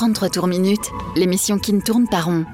[0.00, 2.46] 33 tours minutes, l'émission qui ne tourne pas rond.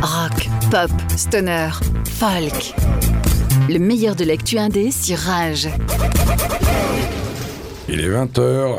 [0.00, 1.68] Rock, pop, stoner,
[2.06, 2.74] folk.
[3.68, 5.68] Le meilleur de l'actu indé sur Rage.
[7.90, 8.78] Il est 20h,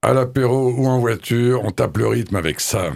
[0.00, 2.92] à l'apéro ou en voiture, on tape le rythme avec ça.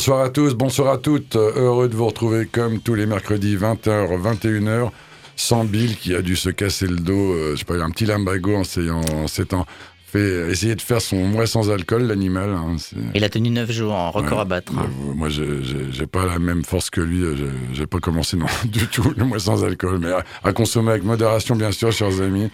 [0.00, 1.36] Bonsoir à tous, bonsoir à toutes.
[1.36, 4.88] Heureux de vous retrouver comme tous les mercredis 20h, 21h.
[5.36, 8.06] Sans Bill qui a dû se casser le dos, euh, je sais pas, un petit
[8.06, 9.66] limbago en s'étant
[10.06, 12.48] fait essayer de faire son mois sans alcool, l'animal.
[12.48, 12.76] hein,
[13.14, 14.40] Il a tenu 9 jours en record Ouais.
[14.40, 14.72] à battre.
[14.78, 14.86] hein.
[14.88, 17.22] Euh, Moi, j'ai- pas la même force que lui.
[17.22, 20.54] euh, j'ai- J'ai pas commencé non, du tout le mois sans alcool, mais à, à
[20.54, 22.48] consommer avec modération, bien sûr, chers amis.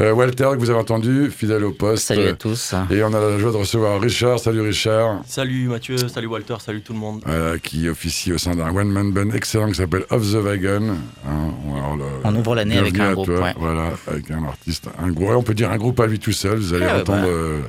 [0.00, 2.06] Euh, Walter, que vous avez entendu, fidèle au poste.
[2.08, 2.74] Salut à tous.
[2.90, 4.40] Et on a la joie de recevoir Richard.
[4.40, 5.20] Salut Richard.
[5.24, 7.22] Salut Mathieu, salut Walter, salut tout le monde.
[7.24, 10.96] Voilà, qui officie au sein d'un one-man band excellent qui s'appelle Off the Wagon.
[11.28, 11.52] Hein,
[11.96, 13.40] le- On ouvre l'année avec un groupe, toi.
[13.40, 13.54] ouais.
[13.56, 15.30] Voilà, avec un artiste, un groupe.
[15.30, 16.58] On peut dire un groupe à lui tout seul.
[16.58, 17.28] Vous allez Ah entendre bah.
[17.28, 17.60] euh,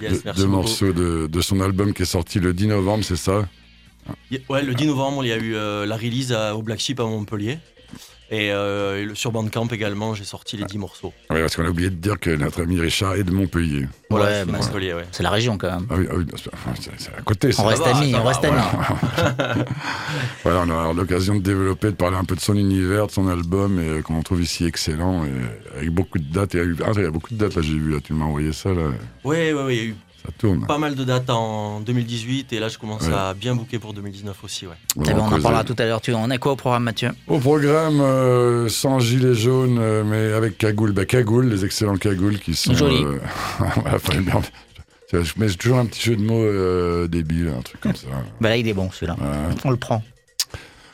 [0.00, 3.46] Yes, deux, morceaux de, de son album qui est sorti le 10 novembre, c'est ça?
[4.48, 6.98] Ouais, le 10 novembre, il y a eu euh, la release à- au Black Sheep
[7.00, 7.58] à Montpellier.
[8.30, 11.14] Et euh, sur Bandcamp également, j'ai sorti les 10 morceaux.
[11.30, 13.86] Oui, parce qu'on a oublié de dire que notre ami Richard est de Montpellier.
[14.10, 15.04] Voilà, Ouais, bah, ouais.
[15.12, 15.86] C'est la région quand même.
[15.90, 16.26] Ah oui, ah oui,
[16.78, 17.52] c'est à côté.
[17.52, 17.62] ça.
[17.62, 18.60] On reste va, amis, ça on reste amis.
[20.44, 23.28] Voilà, on aura l'occasion de développer, de parler un peu de son univers, de son
[23.28, 26.54] album, et euh, qu'on trouve ici excellent, et avec beaucoup de dates.
[26.54, 27.98] Il y a, eu, ah, il y a beaucoup de dates, là, j'ai vu, là,
[28.02, 28.90] tu m'as envoyé ça, là,
[29.24, 29.96] Ouais, ouais, ouais, il y a eu
[30.28, 30.66] ça tourne.
[30.66, 33.14] pas mal de dates en 2018 et là, je commence Ouais.
[33.14, 34.74] à bien booker pour 2019 aussi, ouais.
[34.96, 36.00] On Eh ben, on en parlera tout à l'heure.
[36.00, 37.10] Tu on a quoi au programme, Mathieu?
[37.26, 40.92] Au programme, euh, sans gilet jaune, euh, mais avec cagoule.
[40.92, 42.74] Bah, cagoule, les excellents cagoules qui sont.
[42.74, 43.02] Joli.
[43.04, 43.18] euh,
[45.12, 48.08] Je mets toujours un petit jeu de mots euh, débile, un truc comme ça.
[48.42, 49.16] Bah là, il est bon celui-là.
[49.64, 50.02] On le prend.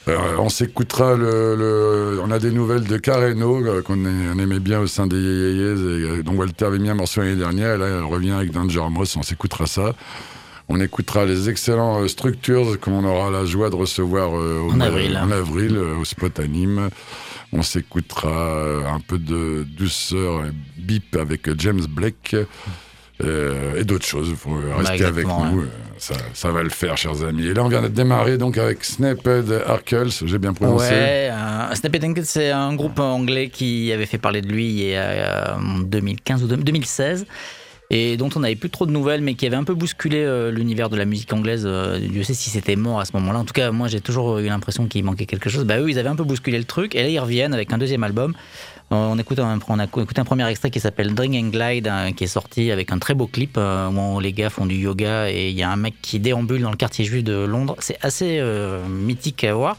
[0.06, 4.80] Euh, on s'écoutera le, le- On a des nouvelles de Carreno euh, qu'on aimait bien
[4.80, 7.74] au sein des Yeyeyes et euh, dont Walter avait mis un morceau l'année dernière.
[7.76, 9.14] Et là, elle revient avec Danger Mouse.
[9.16, 9.94] On s'écoutera ça.
[10.68, 14.80] On écoutera les excellents euh, Structures qu'on aura la joie de recevoir euh, au En
[14.80, 15.18] avril.
[15.22, 16.90] en avril, euh, au spot à Nîmes.
[17.52, 20.42] On s'écoutera un peu de douceur
[20.76, 22.34] bip avec James Blake.
[23.22, 25.68] et d'autres choses, il faut rester avec exactement, nous, euh,
[25.98, 27.46] ça, va le faire, chers amis.
[27.46, 30.90] Et là, on vient de démarrer donc avec Snaped Arkels, j'ai bien prononcé.
[30.90, 35.54] Ouais, euh, Snappy Dunkett, c'est un groupe anglais qui avait fait parler de lui euh,
[35.56, 37.26] en 2015 ou 2016
[37.90, 40.50] et dont on n'avait plus trop de nouvelles, mais qui avait un peu bousculé euh,
[40.50, 41.64] l'univers de la musique anglaise.
[41.66, 43.38] Euh, Dieu sait si c'était mort à ce moment-là.
[43.38, 45.64] En tout cas, moi, j'ai toujours eu l'impression qu'il manquait quelque chose.
[45.64, 47.78] Bah, eux, ils avaient un peu bousculé le truc, et là, ils reviennent avec un
[47.78, 48.34] deuxième album.
[48.94, 52.12] Euh, On, écoute un, a écouté un premier extrait qui s'appelle Drink and Glide, hein,
[52.12, 55.30] qui est sorti avec un très beau clip euh, où les gars font du yoga
[55.30, 57.76] et il y a un mec qui déambule dans le quartier juif de Londres.
[57.80, 59.76] C'est assez euh, mythique à voir.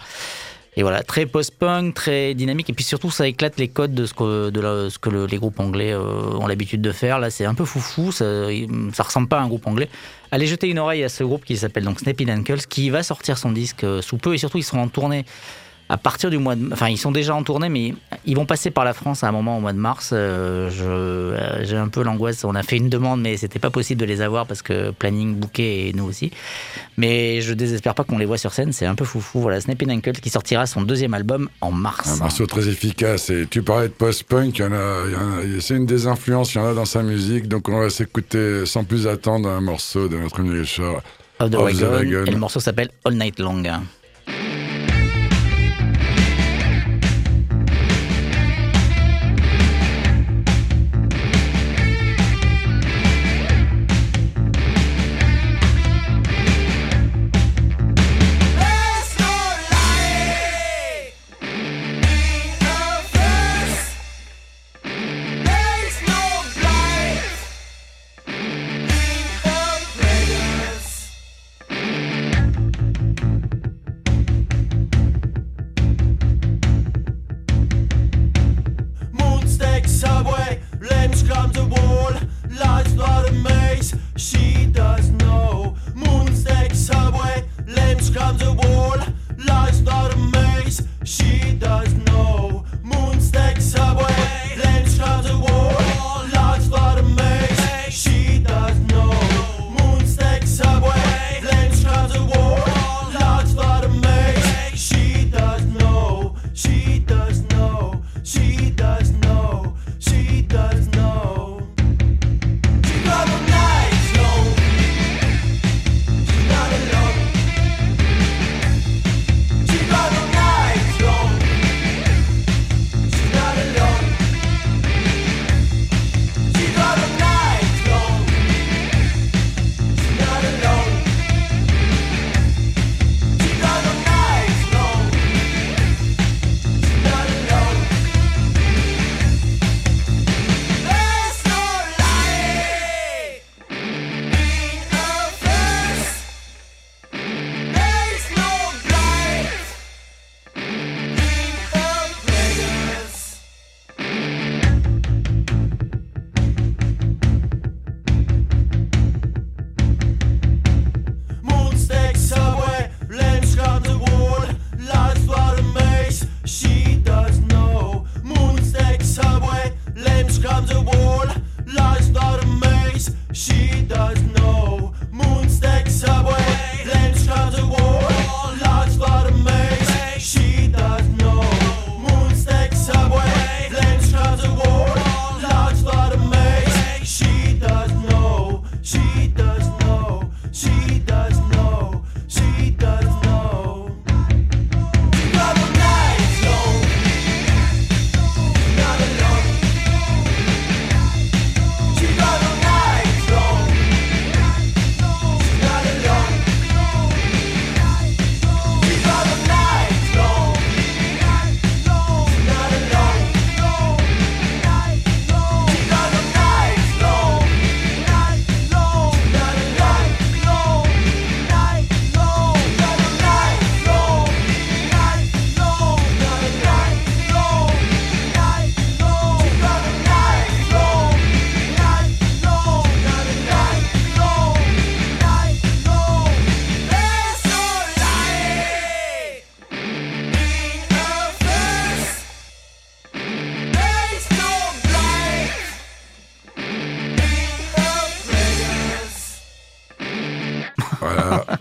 [0.78, 2.70] Et voilà, très post-punk, très dynamique.
[2.70, 6.02] Et puis surtout, ça éclate les codes de ce que, les groupes anglais euh,
[6.38, 7.20] ont l'habitude de faire.
[7.20, 8.12] Là, c'est un peu foufou.
[8.12, 8.26] Ça,
[8.92, 9.90] ça ressemble pas à un groupe anglais.
[10.32, 13.38] Allez jeter une oreille à ce groupe qui s'appelle donc Snappy Ankles, qui va sortir
[13.38, 14.34] son disque euh, sous peu.
[14.34, 15.24] Et surtout, ils seront en tournée
[15.88, 16.68] à partir du mois de...
[16.74, 17.94] Enfin, ils sont déjà en tournée, mais
[18.26, 20.10] ils vont passer par la France à un moment au mois de mars.
[20.14, 22.44] Euh, je- euh, J'ai un peu l'angoisse.
[22.44, 25.36] On a fait une demande, mais c'était pas possible de les avoir parce que planning,
[25.36, 26.32] bouquet et nous aussi.
[26.98, 28.74] Mais je désespère pas qu'on les voit sur scène.
[28.74, 29.42] C'est un peu foufou.
[29.42, 32.14] Voilà, Snappy Ankles qui sortira son deuxième album en mars.
[32.20, 33.30] Un morceau très efficace.
[33.30, 35.20] Et tu parlais de post-punk, il y en a, il y en
[35.58, 37.48] a- c'est une des influences, il y en a dans sa musique.
[37.48, 41.02] Donc on va s'écouter sans plus attendre un morceau de notre ami Richard.
[41.40, 41.92] Of the Of the Wagon.
[41.92, 42.26] Wagon.
[42.26, 43.62] Et le morceau s'appelle All Night Long.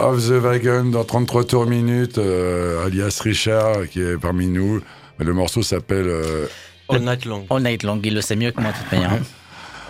[0.04, 4.82] Off the Wagon dans 33 tours minutes, euh, alias Richard qui est parmi nous.
[5.18, 6.46] Le morceau s'appelle euh,
[6.90, 7.46] All Night Long.
[7.48, 9.12] All Night Long, il le sait mieux que moi de toute manière.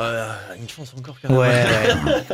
[0.00, 1.38] Euh, une chance encore quand même.
[1.38, 1.64] Ouais,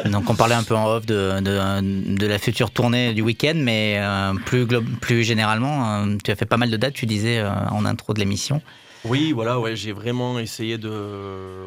[0.05, 0.11] ouais.
[0.11, 3.55] Donc on parlait un peu en off de, de, de la future tournée du week-end,
[3.57, 4.67] mais euh, plus,
[5.01, 8.13] plus généralement, euh, tu as fait pas mal de dates, tu disais euh, en intro
[8.13, 8.61] de l'émission.
[9.05, 10.91] Oui, voilà, ouais, j'ai vraiment essayé de,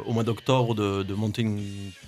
[0.06, 1.64] au mois d'octobre de, de monter une,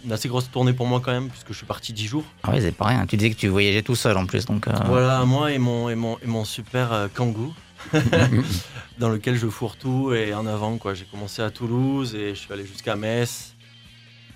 [0.05, 2.23] une assez grosse tournée pour moi quand même, puisque je suis parti 10 jours.
[2.43, 3.05] Ah ouais, c'est pas rien.
[3.07, 4.67] Tu disais que tu voyageais tout seul en plus, donc.
[4.67, 7.53] euh, Voilà, moi et mon, et mon, et mon super euh, Kangoo,
[8.99, 10.77] dans lequel je fourre tout et en avant.
[10.77, 10.93] quoi.
[10.93, 13.53] J'ai commencé à Toulouse et je suis allé jusqu'à Metz.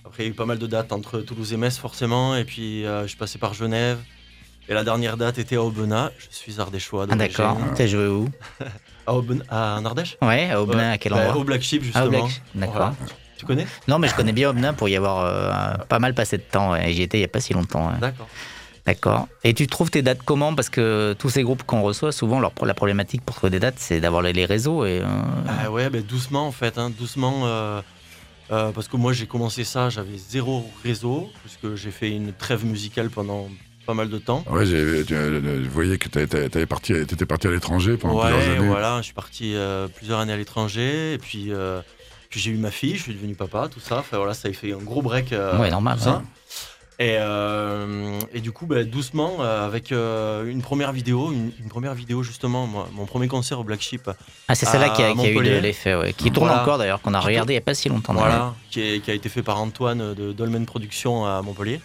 [0.06, 2.36] Après, il y a eu pas mal de dates entre Toulouse et Metz, forcément.
[2.36, 4.00] Et puis, euh, je suis passé par Genève.
[4.68, 6.10] Et la dernière date était à Aubenas.
[6.18, 7.06] Je suis ardéchois.
[7.10, 7.58] Ah d'accord.
[7.76, 8.28] T'as joué où?
[9.10, 10.94] À, Aubenas, à en Ardèche Ouais, à Aubenas, Ouais.
[10.94, 12.28] à quel Bah, endroit Au Black Sheep, Ah, au justement.
[12.28, 12.94] Black- D'accord.
[13.38, 16.38] Tu connais Non, mais je connais bien Aubenas pour y avoir euh, pas mal passé
[16.38, 16.76] de temps.
[16.76, 17.92] et J'y étais il y a pas si longtemps.
[18.00, 18.28] D'accord.
[18.86, 19.28] D'accord.
[19.44, 20.56] Et tu trouves tes dates comment?
[20.56, 23.76] Parce que tous ces groupes qu'on reçoit, souvent, leur, la problématique pour trouver des dates,
[23.78, 24.84] c'est d'avoir les, réseaux.
[24.86, 25.06] Et, euh,
[25.48, 27.42] Ah ouais, ben doucement en fait, hein, doucement.
[27.46, 27.82] euh,
[28.52, 32.66] euh, parce que moi j'ai commencé ça, j'avais zéro réseau, puisque j'ai fait une trêve
[32.66, 33.48] musicale pendant
[33.90, 34.44] pas mal de temps.
[34.52, 38.24] Ouais, j'ai- tu- euh, je voyais que tu étais parti, t'étais parti à l'étranger pendant
[38.24, 38.68] Ouais, plusieurs années.
[38.68, 41.82] voilà, je suis parti euh, plusieurs années à l'étranger, et puis, euh,
[42.30, 43.98] puis j'ai eu ma fille, je suis devenu papa, tout ça.
[43.98, 45.34] Enfin voilà, ça a fait un gros break.
[45.34, 45.98] euh, ouais, normal.
[45.98, 46.18] tout ça.
[46.18, 46.24] ouais.
[47.02, 51.70] Et, euh, et du coup, ben, doucement, euh, avec euh, une première vidéo, une, une
[51.70, 54.12] première vidéo justement, moi, mon premier concert au Black Sheep,
[54.50, 56.12] Ah, c'est celle-là qui a, qui a eu l'effet, ouais.
[56.14, 56.62] qui tourne Voilà.
[56.62, 58.14] encore d'ailleurs, qu'on a regardé il n'y a pas si longtemps.
[58.14, 61.80] Voilà, qui, est- qui a été fait par Antoine de Dolmen Productions à Montpellier.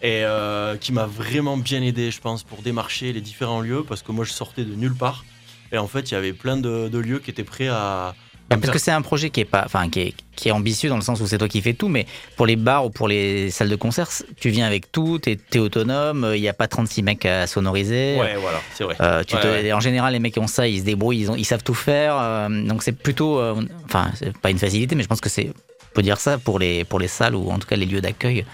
[0.00, 4.02] Et euh, qui m'a vraiment bien aidé, je pense, pour démarcher les différents lieux, parce
[4.02, 5.24] que moi je sortais de nulle part.
[5.72, 8.14] Et en fait, il y avait plein de, de lieux qui étaient prêts à.
[8.48, 10.96] Parce que c'est un projet qui est pas, enfin qui est, qui est ambitieux dans
[10.96, 13.50] le sens où c'est toi qui fais tout, mais pour les bars ou pour les
[13.50, 14.08] salles de concert,
[14.40, 18.16] tu viens avec tout, t'es es autonome, il n'y a pas 36 mecs à sonoriser.
[18.18, 18.96] Ouais, voilà, c'est vrai.
[19.02, 19.72] Euh, tu Ouais, te- ouais.
[19.74, 21.74] En général, les mecs qui ont ça, ils se débrouillent, ils, ont- ils savent tout
[21.74, 22.16] faire.
[22.18, 23.38] euh, donc c'est plutôt,
[23.84, 26.58] enfin, c'est pas une facilité, mais je pense que c'est, on peut dire ça pour
[26.58, 28.46] les pour les salles ou en tout cas les lieux d'accueil.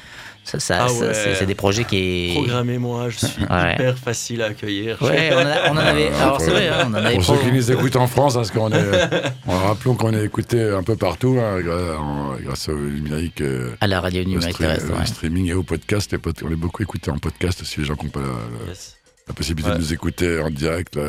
[0.44, 1.14] Ça, ça- Ah ouais.
[1.14, 2.32] c'est c'est des projets qui.
[2.34, 3.74] Programmez-moi, je suis Ouais.
[3.74, 5.00] hyper facile à accueillir.
[5.00, 6.08] Ouais, on, a- on en avait.
[6.20, 7.14] Alors c'est vrai, hein, on en avait.
[7.14, 9.10] Pour ceux qui nous écoutent en France, hein, parce qu'on est,
[9.46, 11.60] on rappelons qu'on est écouté un peu partout, hein,
[12.42, 14.92] grâce au numérique, euh, À la radio au, numérique terrestre.
[14.92, 16.12] au streaming et au podcast.
[16.12, 18.26] Les pod- on est beaucoup écouté en podcast aussi, les gens qui n'ont pas la,
[18.26, 18.96] la- Yes.
[19.26, 19.76] la possibilité Ouais.
[19.76, 20.96] de nous écouter en direct.
[20.96, 21.02] là.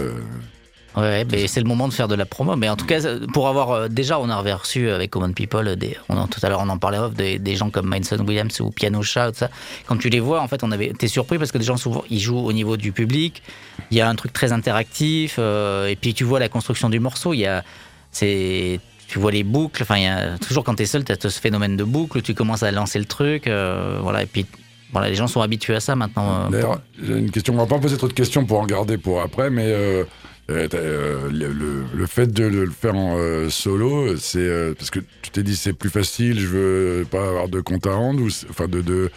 [0.97, 2.55] Ouais, mais c'est le moment de faire de la promo.
[2.55, 2.99] Mais en tout cas,
[3.33, 6.47] pour avoir euh, déjà, on a reçu avec Common People, des, on en- tout à
[6.49, 9.39] l'heure on en parlait off, des, des gens comme Mindson Williams ou Piano Chat, tout
[9.39, 9.49] ça.
[9.87, 12.03] Quand tu les vois, en fait, on avait, t'es surpris parce que des gens souvent
[12.09, 13.43] ils jouent au niveau du public.
[13.91, 16.99] Il y a un truc très interactif, euh, et puis tu vois la construction du
[16.99, 17.33] morceau.
[17.33, 17.63] Il y a,
[18.11, 19.83] c'est, tu vois les boucles.
[19.83, 22.21] Enfin, y a toujours quand t'es seul, t'as ce phénomène de boucle.
[22.21, 24.23] Tu commences à lancer le truc, euh, voilà.
[24.23, 24.45] Et puis
[24.91, 26.45] voilà, les gens sont habitués à ça maintenant.
[26.45, 28.97] euh, D'ailleurs, j'ai une question, on va pas poser trop de questions pour en garder
[28.97, 30.05] pour après, mais euh,
[30.49, 34.91] euh, euh, le, le- le fait de le faire en euh, solo, c'est euh, parce
[34.91, 38.21] que tu t'es dit c'est plus facile, je veux pas avoir de compte à rendre,
[38.21, 39.09] ou enfin de, de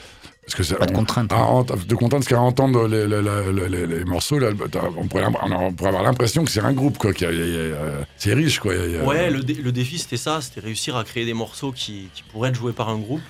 [0.43, 1.31] parce que c'est pas de on- contraintes.
[1.31, 4.49] à ent- de contrainte, parce qu'à entendre les, les- les- les- les morceaux, là,
[4.97, 7.11] on, pourrait, on, on pourrait avoir l'impression que c'est un groupe, quoi.
[7.21, 8.75] euh, c'est riche, quoi.
[8.75, 10.97] il y a- il y a- Ouais, le, dé- le défi c'était ça, c'était réussir
[10.97, 13.21] à créer des morceaux qui, qui pourraient être joués par un groupe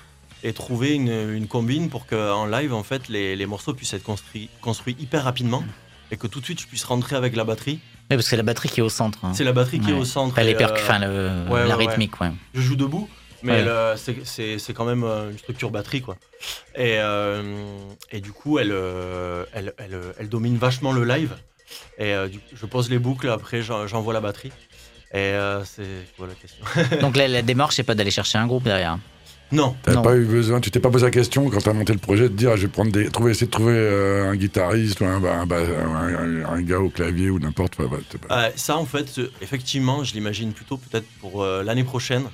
[0.41, 4.03] et trouver une, une combine pour qu'en live, en fait, les, les morceaux puissent être
[4.03, 5.65] construits, construits hyper rapidement
[6.11, 7.79] et que tout de suite je puisse rentrer avec la batterie.
[8.09, 9.19] Ouais, parce que c'est la batterie qui est au centre.
[9.23, 9.33] hein.
[9.35, 10.33] C'est la batterie qui est au centre.
[10.33, 12.31] Enfin, les et, percus, euh, enfin, le- ouais, la ouais, rythmique, ouais.
[12.53, 13.07] je joue debout.
[13.43, 13.63] Mais
[13.95, 16.17] c'est- c'est c'est quand même euh, une structure batterie, quoi.
[16.75, 17.41] Et, euh,
[18.11, 21.35] et du coup, elle, euh, elle, elle, euh, elle domine vachement le live.
[21.97, 24.51] Et euh, du- je pose les boucles, après j'en- j'envoie la batterie.
[25.13, 25.85] Et euh, c'est
[26.17, 26.65] quoi la question
[27.01, 28.97] Donc la, la démarche, c'est pas d'aller chercher un groupe derrière.
[29.51, 31.99] Non, T'as pas eu besoin, tu t'es pas posé la question quand t'as monté le
[31.99, 35.05] projet de dire je vais prendre des, trouver, essayer de trouver euh, un guitariste ou
[35.05, 37.87] un, un, un- un- un gars au clavier ou n'importe quoi.
[37.87, 37.97] bah,
[38.31, 42.25] Euh, ça, en fait, euh, effectivement, je l'imagine plutôt peut-être pour euh, l'année prochaine.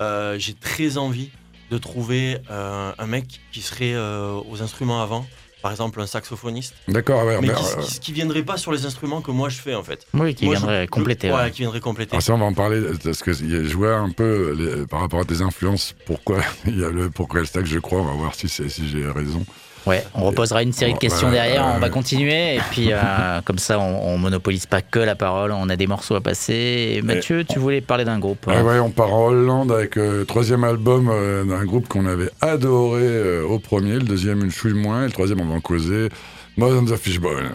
[0.00, 1.30] Euh, J'ai très envie
[1.70, 5.26] de trouver euh, un mec qui serait euh, aux instruments avant,
[5.64, 8.70] par exemple un saxophoniste, D'accord, ouais, mais mais, qui, euh, qui, qui viendrait pas sur
[8.70, 10.06] les instruments que moi je fais en fait.
[10.12, 11.32] Oui, qui Moi, viendrait je- compléter.
[11.32, 11.50] Ouais.
[11.52, 12.12] qui viendrait compléter.
[12.12, 15.20] alors ça on va en parler parce que je vois un peu les- par rapport
[15.20, 18.12] à tes influences pourquoi il y a le pourquoi le stack je crois on va
[18.12, 19.42] voir si si j'ai raison.
[19.86, 23.40] Ouais, on reposera une série de questions ouais, derrière, on va continuer et puis euh,
[23.44, 26.94] comme ça on, on monopolise pas que la parole, on a des morceaux à passer.
[26.96, 30.20] Et Mathieu, tu voulais parler d'un groupe Ouais, ouais, on part en Hollande avec euh,
[30.20, 34.50] le troisième album euh, d'un groupe qu'on avait adoré euh, au premier, le deuxième une
[34.50, 36.08] chouille moins, et le troisième on va en causer.
[36.56, 37.50] Mode on the Fishbone.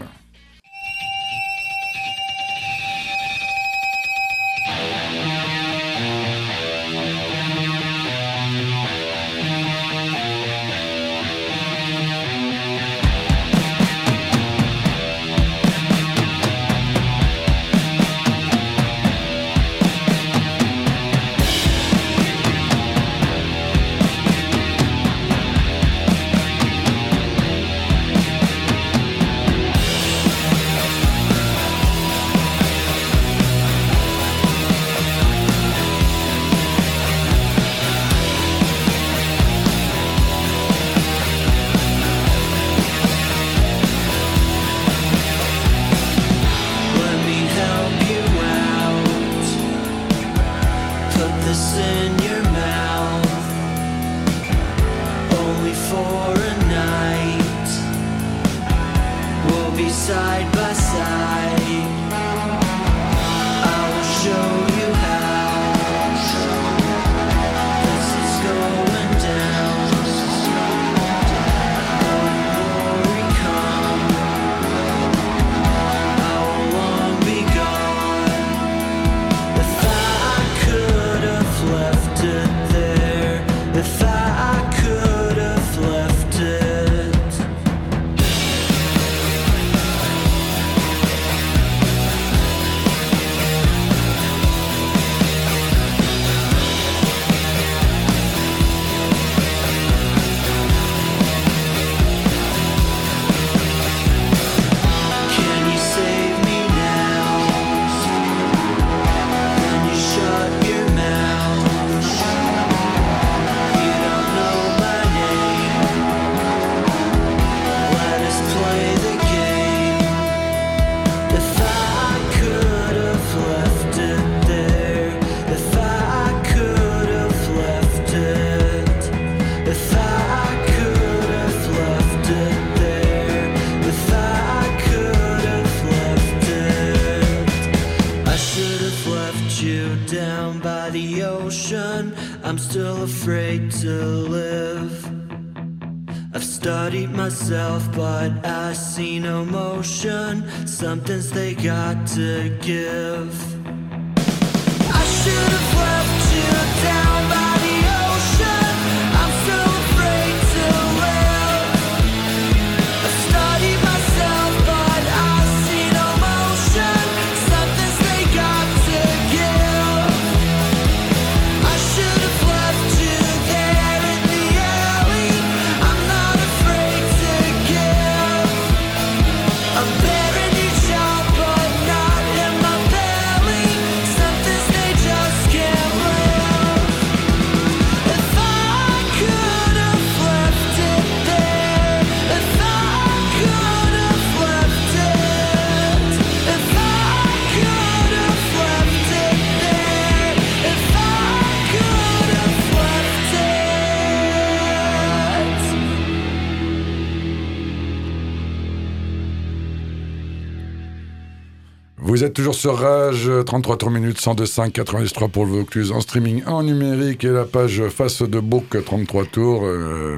[212.20, 216.44] Vous êtes toujours sur Rage, 33 tours minutes, 102.5, 93 pour le Vaucluse, en streaming,
[216.48, 219.62] en numérique, et la page face de Book, 33 tours.
[219.64, 220.18] Euh,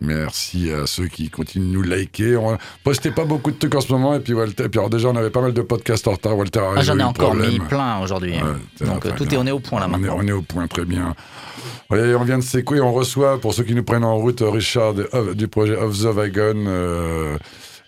[0.00, 2.36] merci à ceux qui continuent de nous liker.
[2.36, 4.90] On postait pas beaucoup de trucs en ce moment, et puis Walter, et puis alors
[4.90, 6.38] déjà, on avait pas mal de podcasts en retard.
[6.38, 7.50] Walter a Ah, J'en ai encore problème.
[7.50, 8.34] mis plein aujourd'hui.
[8.34, 10.18] Ouais, Donc tout est, on est au point là On est, maintenant.
[10.20, 11.16] on est au point, très bien.
[11.90, 14.94] Ouais, on vient de s'écouter, on reçoit, pour ceux qui nous prennent en route, Richard
[15.34, 16.64] du projet Of the Wagon.
[16.68, 17.36] euh,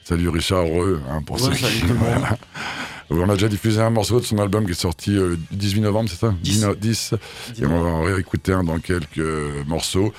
[0.03, 1.01] salut Richard, heureux.
[1.09, 1.87] hein, pour Ouais, ceux salut qui...
[3.11, 5.81] On a déjà diffusé un morceau de son album qui est sorti euh, le 18
[5.83, 6.65] novembre, c'est ça 10.
[6.65, 7.15] no- 10.
[7.61, 10.13] Et on va en réécouter un dans quelques euh, morceaux.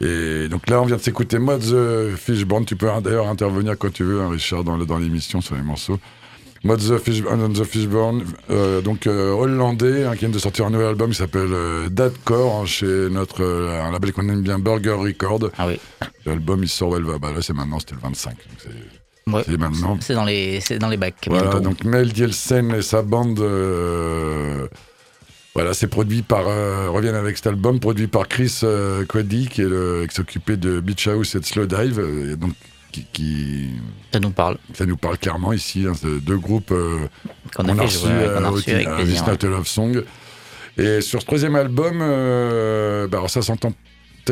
[0.00, 2.64] Et donc là, on vient de s'écouter Mod the Fishbone.
[2.64, 5.62] Tu peux hein, d'ailleurs intervenir quand tu veux, hein, Richard, dans, dans l'émission sur les
[5.62, 5.98] morceaux.
[6.64, 10.66] Mod the, Fish, on the Fishbone, euh, donc euh, hollandais, hein, qui vient de sortir
[10.66, 14.42] un nouvel album qui s'appelle euh, Dadcore, hein, chez notre euh, un label qu'on aime
[14.42, 15.50] bien, Burger Record.
[15.56, 15.78] Ah oui.
[16.26, 18.30] L'album, il sort, elle va, bah là, c'est maintenant, c'était le 25.
[18.30, 18.70] donc c'est-
[19.34, 19.42] Ouais.
[19.46, 19.98] c'est maintenant.
[20.00, 21.16] C'est dans les, c'est dans les bacs.
[21.26, 21.60] Voilà, bientôt.
[21.60, 23.38] donc Mel Dielsen et sa bande.
[23.40, 24.66] euh,
[25.54, 26.46] voilà, c'est produit par.
[26.46, 30.56] euh, reviennent avec cet album, produit par Chris euh, Quaddy, qui est le- qui s'occupait
[30.56, 31.98] de Beach House et de Slow Dive.
[31.98, 32.52] euh, et donc,
[32.92, 33.70] qui, qui-
[34.12, 34.56] Ça nous parle.
[34.74, 35.86] ça nous parle clairement ici.
[35.88, 36.98] hein, deux groupes euh,
[37.56, 40.02] Qu'on a, reçus euh, à a Love Song.
[40.78, 43.72] Et sur ce troisième album, euh, bah alors ça s'entend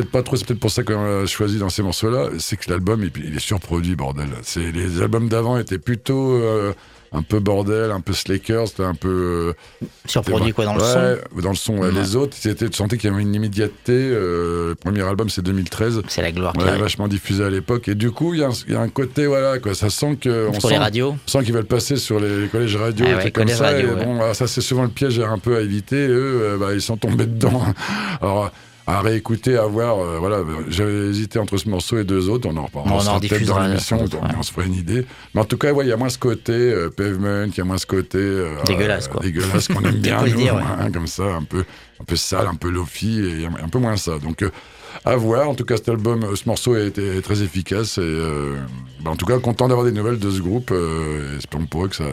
[0.00, 2.70] peut-être pas trop, c'est peut-être pour ça qu'on l'a choisi dans ces morceaux-là, c'est que
[2.70, 4.28] l'album, il, il est surproduit, bordel.
[4.42, 6.72] C'est, les albums d'avant étaient plutôt euh,
[7.12, 9.54] un peu bordel, un peu slacker, c'était un peu...
[9.82, 11.90] euh, Surproduit quoi dans le son Dans le son, ouais.
[11.92, 13.92] Les autres, c'était, tu sentais qu'il y avait une immédiateté.
[13.92, 16.02] euh, le premier album, c'est 2013.
[16.08, 17.88] C'est la gloire vachement diffusé à l'époque.
[17.88, 19.74] Et du coup, il y, a un- il y a un côté, voilà, quoi.
[19.74, 20.48] Ça sent que.
[20.48, 21.16] On Sur les sent, radios.
[21.26, 23.64] on sent qu'ils veulent passer sur les, les collèges radio, Ah et comme collèges ça.
[23.66, 24.04] radio, et ouais.
[24.04, 26.06] bon, alors ça, c'est souvent le piège un peu à éviter.
[26.08, 27.62] Eux, bah, ils sont tombés dedans.
[28.20, 28.50] Alors,
[28.88, 32.48] à réécouter, à voir, euh, voilà, j'avais hésité entre ce morceau et deux autres.
[32.48, 34.32] On en reparlera On en peut-être dans l'émission, on, ouais.
[34.38, 35.04] on se ferait une idée.
[35.34, 37.60] Mais en tout cas, ouais, il y a moins ce côté euh, pavement, il y
[37.60, 39.20] a moins ce côté euh, Dégueulasse, quoi.
[39.22, 40.62] dégueulasse qu'on aime bien, Faut le nous, dire, ouais.
[40.80, 41.64] hein, comme ça, un peu,
[42.00, 44.18] un peu sale, un peu lofi, et un peu moins ça.
[44.20, 44.50] Donc, euh,
[45.04, 45.48] à voir.
[45.48, 47.98] En tout cas, cet album, ce morceau a été très efficace.
[47.98, 48.18] Et
[49.00, 50.72] bah, en tout cas, content d'avoir des nouvelles de ce groupe.
[51.36, 52.04] Espérons pour eux que ça,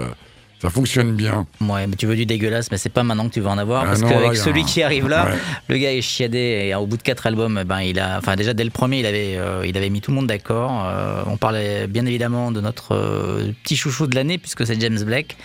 [0.63, 1.45] ça fonctionne bien.
[1.62, 3.84] Ouais, mais tu veux du dégueulasse, mais c'est pas maintenant que tu vas en avoir.
[3.84, 5.32] Ah parce qu'avec celui un- qui arrive là, Ouais.
[5.67, 8.54] le gars est chiadé et au bout de quatre albums, ben, il a, enfin déjà
[8.54, 10.86] dès le premier, il avait, euh, il avait mis tout le monde d'accord.
[10.88, 15.04] Euh, on parlait bien évidemment de notre euh, petit chouchou de l'année puisque c'est James
[15.04, 15.36] Blake,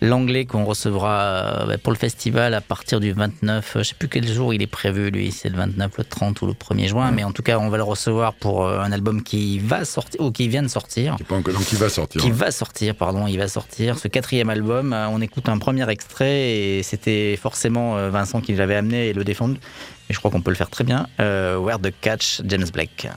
[0.00, 3.76] l'anglais qu'on recevra euh, bah, pour le festival à partir du 29.
[3.76, 6.42] euh, Je sais plus quel jour il est prévu lui, c'est le 29, le 30
[6.42, 8.92] ou le 1er juin, mais en tout cas on va le recevoir pour euh, un
[8.92, 11.16] album qui va sortir ou qui vient de sortir.
[11.16, 12.20] Qui donc, il va sortir.
[12.22, 13.98] Qui va sortir, pardon, il va sortir.
[13.98, 19.08] Ce quatrième album, on écoute un premier extrait et c'était forcément Vincent qui l'avait amené
[19.08, 19.58] et le défendu.
[20.08, 21.06] Mais je crois qu'on peut le faire très bien.
[21.20, 23.08] Euh, Where the Catch, James Blake.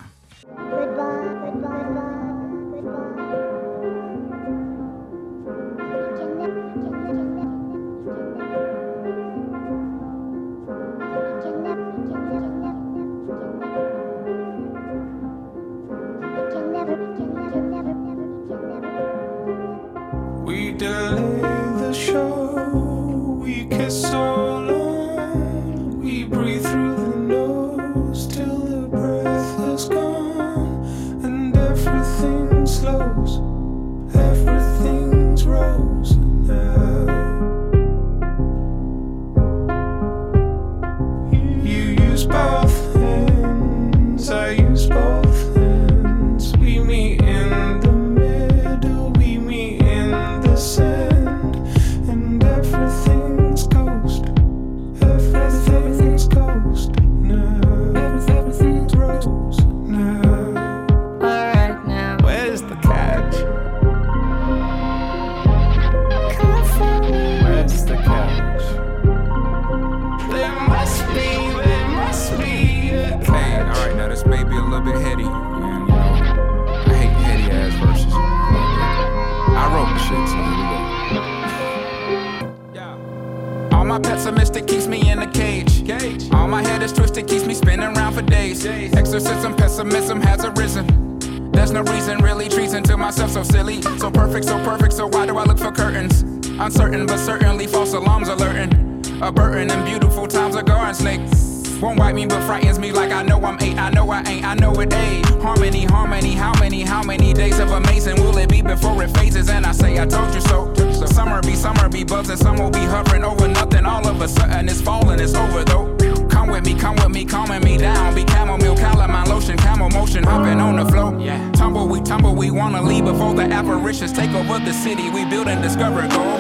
[112.07, 113.85] Buzzing, some will be hovering over nothing.
[113.85, 115.95] All of a sudden it's falling, it's over though.
[116.29, 118.15] Come with me, come with me, calming me down.
[118.15, 121.17] Be chamomile, calamine lotion, camel motion, hopping on the flow.
[121.19, 121.51] Yeah.
[121.51, 125.09] Tumble, we tumble, we wanna leave before the apparitions take over the city.
[125.09, 126.39] We build and discover gold.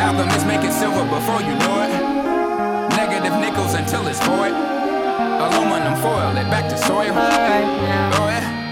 [0.00, 2.96] Alchemists make it silver before you know it.
[2.96, 4.52] Negative nickels until it's void.
[4.52, 7.12] Aluminum foil it back to soil.
[7.12, 8.65] Oh, yeah.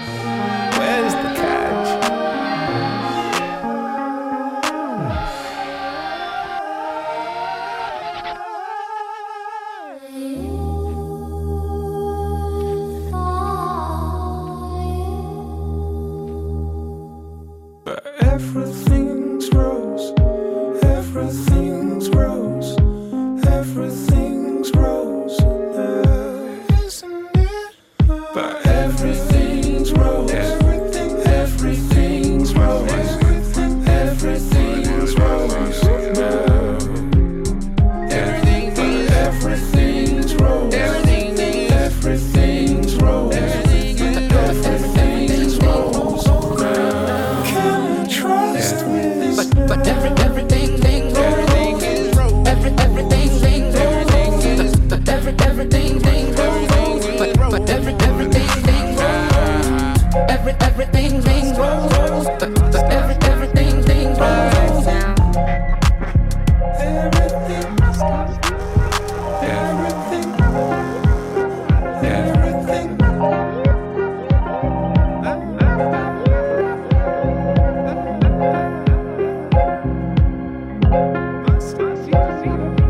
[82.45, 82.84] Thank you.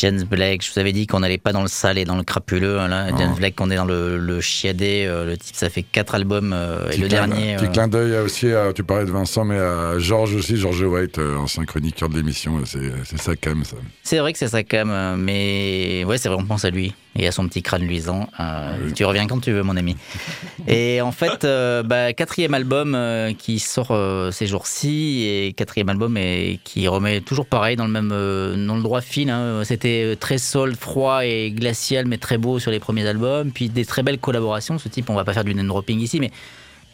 [0.00, 2.22] James Blake, je vous avais dit qu'on n'allait pas dans le sale et dans le
[2.22, 2.78] crapuleux.
[2.78, 3.08] hein, là.
[3.18, 5.06] James Blake, on est dans le, le chiadé.
[5.08, 6.52] euh, le type, ça fait quatre albums.
[6.54, 7.56] euh, et le clin- dernier.
[7.56, 10.82] Petit euh, clin d'œil aussi, à- tu parlais de Vincent, mais à Georges aussi, Georges
[10.82, 12.60] White, ancien chroniqueur de l'émission.
[12.64, 13.76] C'est quand même, ça.
[14.02, 17.26] C'est vrai que c'est sa cam, mais ouais, c'est vrai, on pense à lui et
[17.26, 18.28] à son petit crâne luisant.
[18.40, 18.92] Euh, Oui.
[18.92, 19.96] Tu reviens quand tu veux, mon ami.
[20.68, 23.96] et en fait, euh, bah, quatrième album euh, qui sort
[24.32, 28.82] ces jours-ci et quatrième album et qui remet toujours pareil dans le même dans le
[28.82, 29.30] droit fil.
[29.30, 29.62] hein.
[29.64, 33.50] C'était très sol, froid et glacial, mais très beau sur les premiers albums.
[33.52, 34.78] Puis des très belles collaborations.
[34.78, 36.30] Ce type, on va pas faire du name dropping ici, mais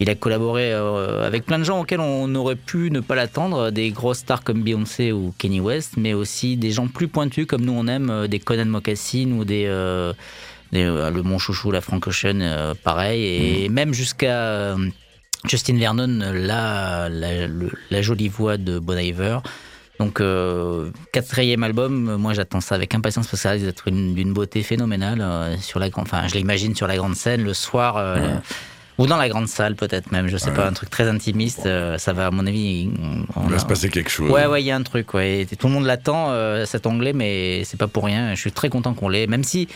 [0.00, 3.70] il a collaboré euh, avec plein de gens auxquels on aurait pu ne pas l'attendre,
[3.70, 7.62] des grosses stars comme Beyoncé ou Kanye West, mais aussi des gens plus pointus comme
[7.64, 10.12] nous on aime, euh, des Conan Mocassin ou des, euh,
[10.72, 14.74] des, euh, le Mon Chouchou, la Frank Ocean, euh, pareil, et même jusqu'à
[15.46, 19.38] Justin Vernon, la, la, jolie voix de Bon Iver.
[20.00, 24.14] Donc, euh, quatrième album, moi j'attends ça avec impatience parce que ça risque d'être une-
[24.14, 25.20] d'une beauté phénoménale.
[25.20, 28.34] euh, sur la, grande- enfin, je l'imagine sur la grande scène le soir, euh,
[28.98, 30.56] ou dans la grande salle peut-être même, je sais Ouais.
[30.56, 31.66] pas, un truc très intimiste.
[31.66, 32.88] euh, ça va, à mon avis.
[33.36, 34.30] on Il va a- se passer quelque chose.
[34.30, 35.46] Ouais, ouais, il y a un truc, ouais.
[35.58, 38.34] Tout le monde l'attend, euh, cet anglais, mais c'est pas pour rien.
[38.34, 39.66] Je suis très content qu'on l'ait, même si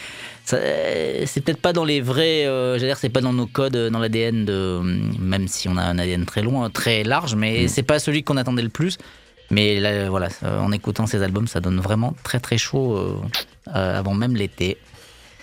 [0.53, 2.45] euh, c'est peut-être pas dans les vrais.
[2.45, 4.81] J'allais dire, c'est pas dans nos codes, dans l'ADN de.
[5.19, 7.69] Même si on a un ADN très loin, très large, mais Mm.
[7.69, 8.99] c'est pas celui qu'on attendait le plus.
[9.51, 13.19] Mais là, voilà, en écoutant ces albums, ça donne vraiment très très chaud
[13.73, 14.77] avant même l'été.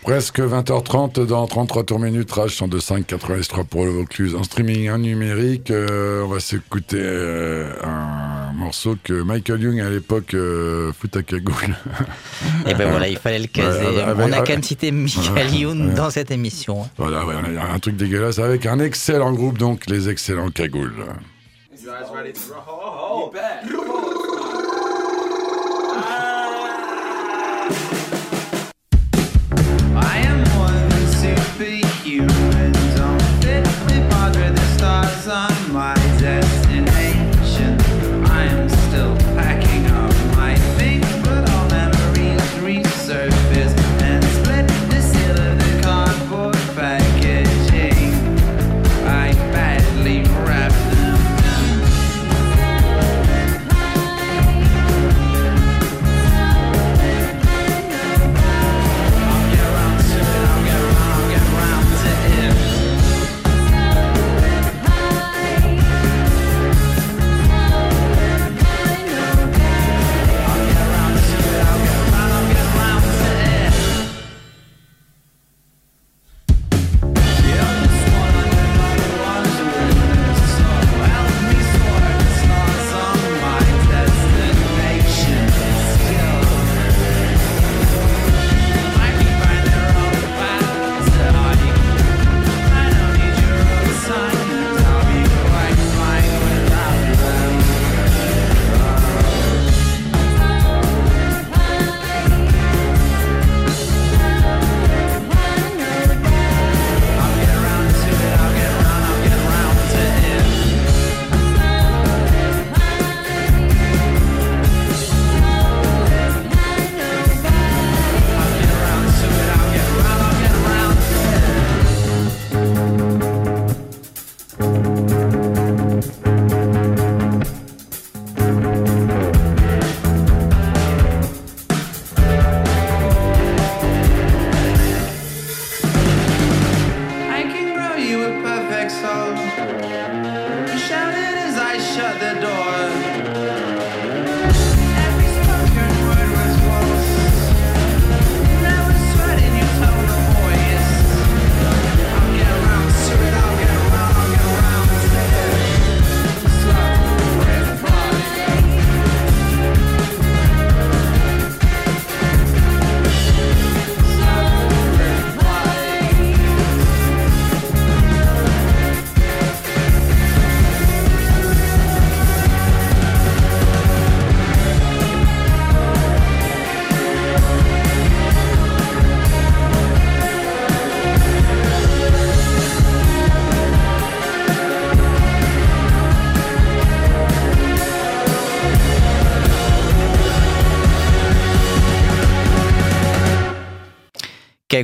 [0.05, 4.35] Presque 20h30 dans 33 tours minutes, Rage 102.5, 83 pour le Vaucluse.
[4.35, 9.89] En streaming, en numérique, euh, on va s'écouter euh, un morceau que Michael Young à
[9.89, 11.75] l'époque euh, fout à cagoule.
[12.67, 13.79] Et ben voilà, il fallait le caser.
[13.79, 15.93] Ouais, avec- on a quand même cité Michael Ouais, Youn ouais.
[15.95, 16.87] dans cette émission.
[16.97, 21.03] voilà, ouais, on a un truc dégueulasse avec un excellent groupe, donc les excellents cagoules.
[21.87, 22.03] I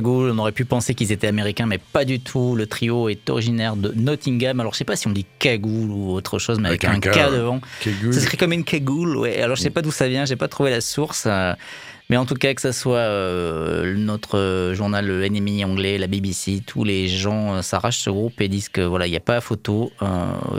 [0.04, 2.54] On aurait pu penser qu'ils étaient américains, mais pas du tout.
[2.54, 4.60] Le trio est originaire de Nottingham.
[4.60, 7.10] Alors je sais pas si on dit Cagoule ou autre chose, mais avec, Avec un
[7.10, 7.60] K, devant.
[7.82, 8.14] Cagoule.
[8.14, 9.40] Ce serait comme une cagoule, ouais.
[9.40, 11.26] Alors je sais pas d'où ça vient, j'ai pas trouvé la source.
[12.12, 16.08] Mais en tout cas, que ce soit euh, notre euh, journal le NMI anglais, la
[16.08, 19.20] BBC, tous les gens euh, s'arrachent ce groupe et disent que voilà, il n'y a
[19.20, 19.90] pas photo.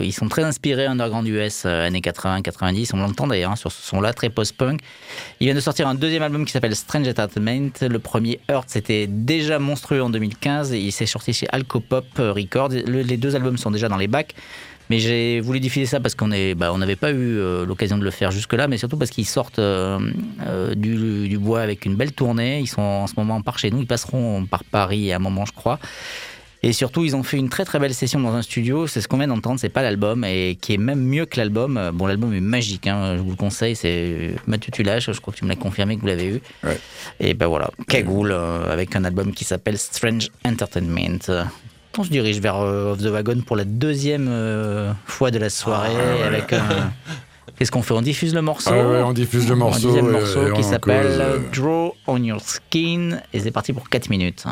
[0.01, 2.89] Ils sont très inspirés underground US années 80-90.
[2.95, 4.79] On l'entend d'ailleurs hein, sur ce son-là, très post-punk.
[5.39, 7.69] Ils viennent de sortir un deuxième album qui s'appelle Strange Entertainment.
[7.81, 12.69] Le premier Earth, c'était déjà monstrueux en 2015 et il s'est sorti chez Alcopop Records.
[12.69, 14.33] Le- les deux albums sont déjà dans les bacs.
[14.89, 18.11] Mais j'ai voulu diffuser ça parce qu'on bah, n'avait pas eu euh, l'occasion de le
[18.11, 19.99] faire jusque-là, mais surtout parce qu'ils sortent euh,
[20.45, 22.59] euh, du, du bois avec une belle tournée.
[22.59, 23.79] Ils sont en ce moment par chez nous.
[23.79, 25.79] Ils passeront par Paris à un moment, je crois.
[26.65, 28.87] Et surtout, ils ont fait une très très belle session dans un studio.
[28.87, 31.91] C'est ce qu'on vient d'entendre, c'est pas l'album, et qui est même mieux que l'album.
[31.93, 33.75] Bon, l'album est magique, hein, je vous le conseille.
[33.75, 36.41] C'est Mathieu Tulache, je crois que tu me l'as confirmé que vous l'avez eu.
[36.63, 36.79] Ouais.
[37.19, 41.19] Et ben voilà, Cagoule, avec un album qui s'appelle Strange Entertainment.
[41.95, 45.37] Euh, On se dirige vers euh, Off the Wagon pour la deuxième euh, fois de
[45.39, 45.91] la soirée.
[46.25, 46.91] avec un-
[47.57, 47.93] Qu'est-ce qu'on fait?
[47.93, 48.71] On diffuse le morceau?
[48.73, 49.89] Ah ouais, on diffuse le morceau.
[49.89, 53.19] Un dixième et- morceau et qui s'appelle euh, Draw on Your Skin.
[53.31, 54.43] Et c'est parti pour 4 minutes.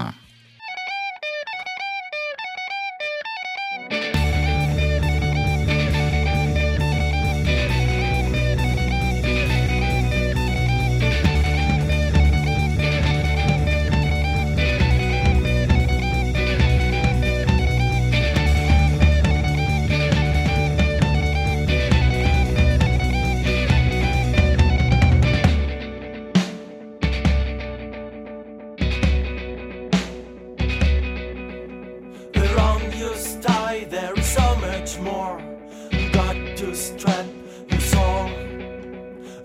[36.62, 37.26] To strap
[37.72, 38.30] your soul.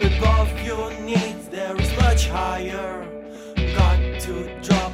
[0.00, 3.08] Above your needs there is much higher.
[3.74, 4.92] Got to drop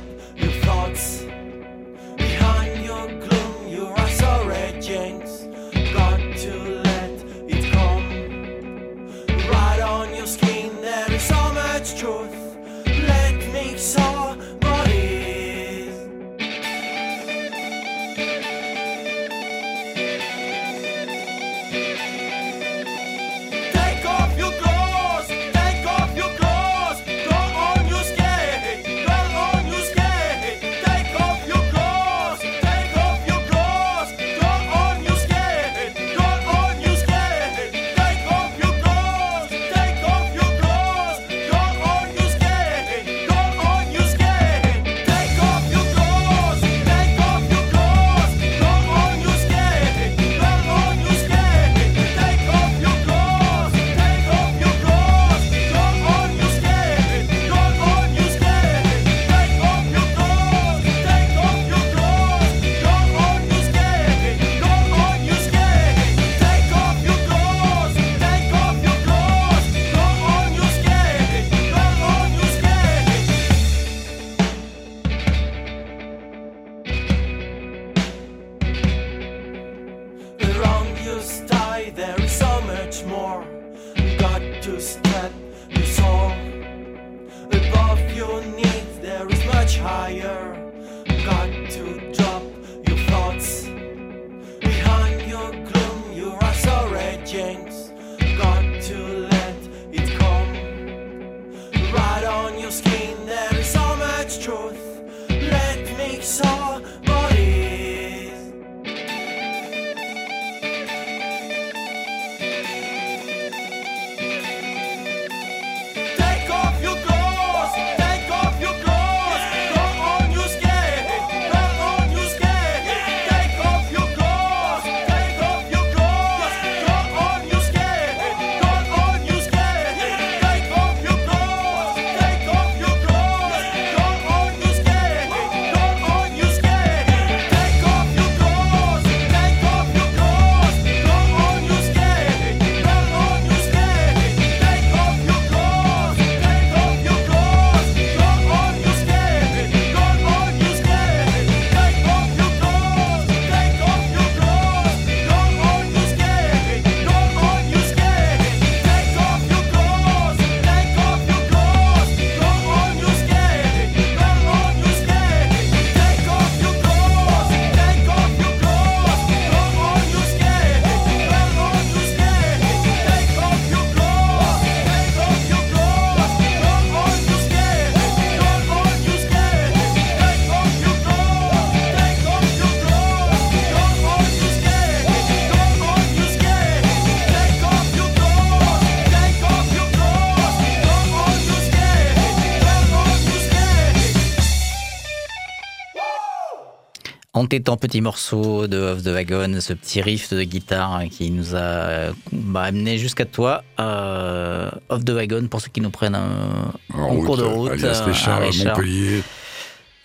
[197.52, 201.54] En tétant petit morceau de Off the Wagon, ce petit riff de guitare qui nous
[201.54, 203.62] a bah, amené jusqu'à toi.
[203.78, 207.72] Euh, Off the Wagon, pour ceux qui nous prennent euh, en, cours de route.
[207.72, 208.76] Alias euh, Richard, à à Richard.
[208.78, 209.22] Montpellier.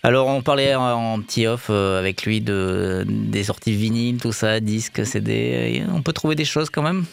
[0.04, 4.34] Alors, on parlait en, en petit off euh, avec lui de, des sorties vinyles, tout
[4.34, 5.84] ça, disques, CD.
[5.94, 7.06] On peut trouver des choses quand même?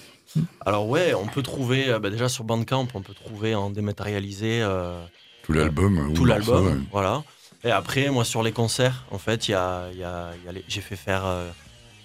[0.66, 4.62] Alors ouais, on peut trouver, euh, bah, déjà sur Bandcamp, on peut trouver en dématérialisé
[4.62, 5.01] euh,
[5.45, 5.97] Tout l'album.
[6.11, 6.66] ou tout l'album.
[6.66, 6.74] ouais.
[6.91, 7.22] Voilà.
[7.65, 10.49] Et après, moi sur les concerts, en fait, il y a, y a- il y
[10.49, 11.49] a les- j'ai fait faire euh,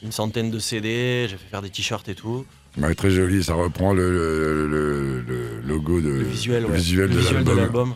[0.02, 2.46] une centaine de CD, j'ai fait faire des t-shirts et tout.
[2.78, 6.78] Ouais, très joli, ça reprend le, le- le- le logo de Le visuel, le ouais.
[6.78, 7.96] visuel de l'album.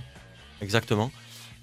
[0.62, 1.12] Exactement.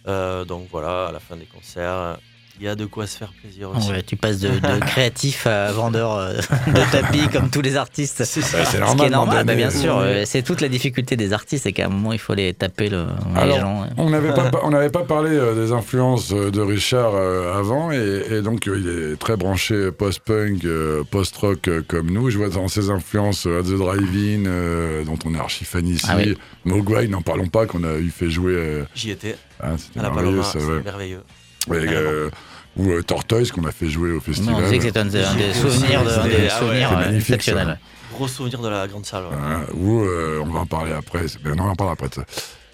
[0.08, 2.18] Euh, donc voilà, à la fin des concerts,
[2.58, 3.90] il y a de quoi se faire plaisir aussi.
[3.90, 6.34] Ouais, Tu passes de, de créatif à vendeur euh,
[6.66, 8.24] de tapis comme tous les artistes.
[8.24, 9.06] C'est c'est Ce qui normal.
[9.06, 9.96] est normal, bah, moment bien sûr.
[9.98, 12.88] euh, C'est toute la difficulté des artistes, c'est qu'à un moment, il faut les taper
[12.90, 13.06] le,
[13.44, 13.86] les gens.
[13.96, 17.92] On n'avait pas, on n'avait pas parlé euh, des influences euh, de Richard euh, avant,
[17.92, 22.28] et, et donc euh, il est très branché post-punk, euh, post-rock euh, comme nous.
[22.30, 25.86] Je vois dans ses influences euh, At the Drive-In, euh, dont on est archi fan
[25.86, 26.04] ici.
[26.08, 26.36] Ah oui.
[26.64, 28.52] Mogwai, n'en parlons pas, qu'on a eu fait jouer.
[28.54, 31.20] euh, J'y étais, hein, c'était merveilleux,
[31.68, 31.78] Ouais.
[31.80, 32.30] Ouais, euh,
[32.76, 34.54] ou euh, Tortoise, qu'on a fait jouer au Non, festival.
[34.64, 36.90] on sait que c'est un, des- un des souvenirs, de, un des Ah ouais, souvenirs
[36.90, 37.12] ça.
[37.14, 37.78] exceptionnels.
[38.12, 39.24] Gros souvenir de la grande salle.
[39.24, 39.36] ouais.
[39.40, 41.24] Hein, ou euh, on va en parler après.
[41.44, 42.24] mais non, on en parlera après de ça.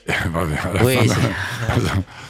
[0.09, 0.97] À la Oui,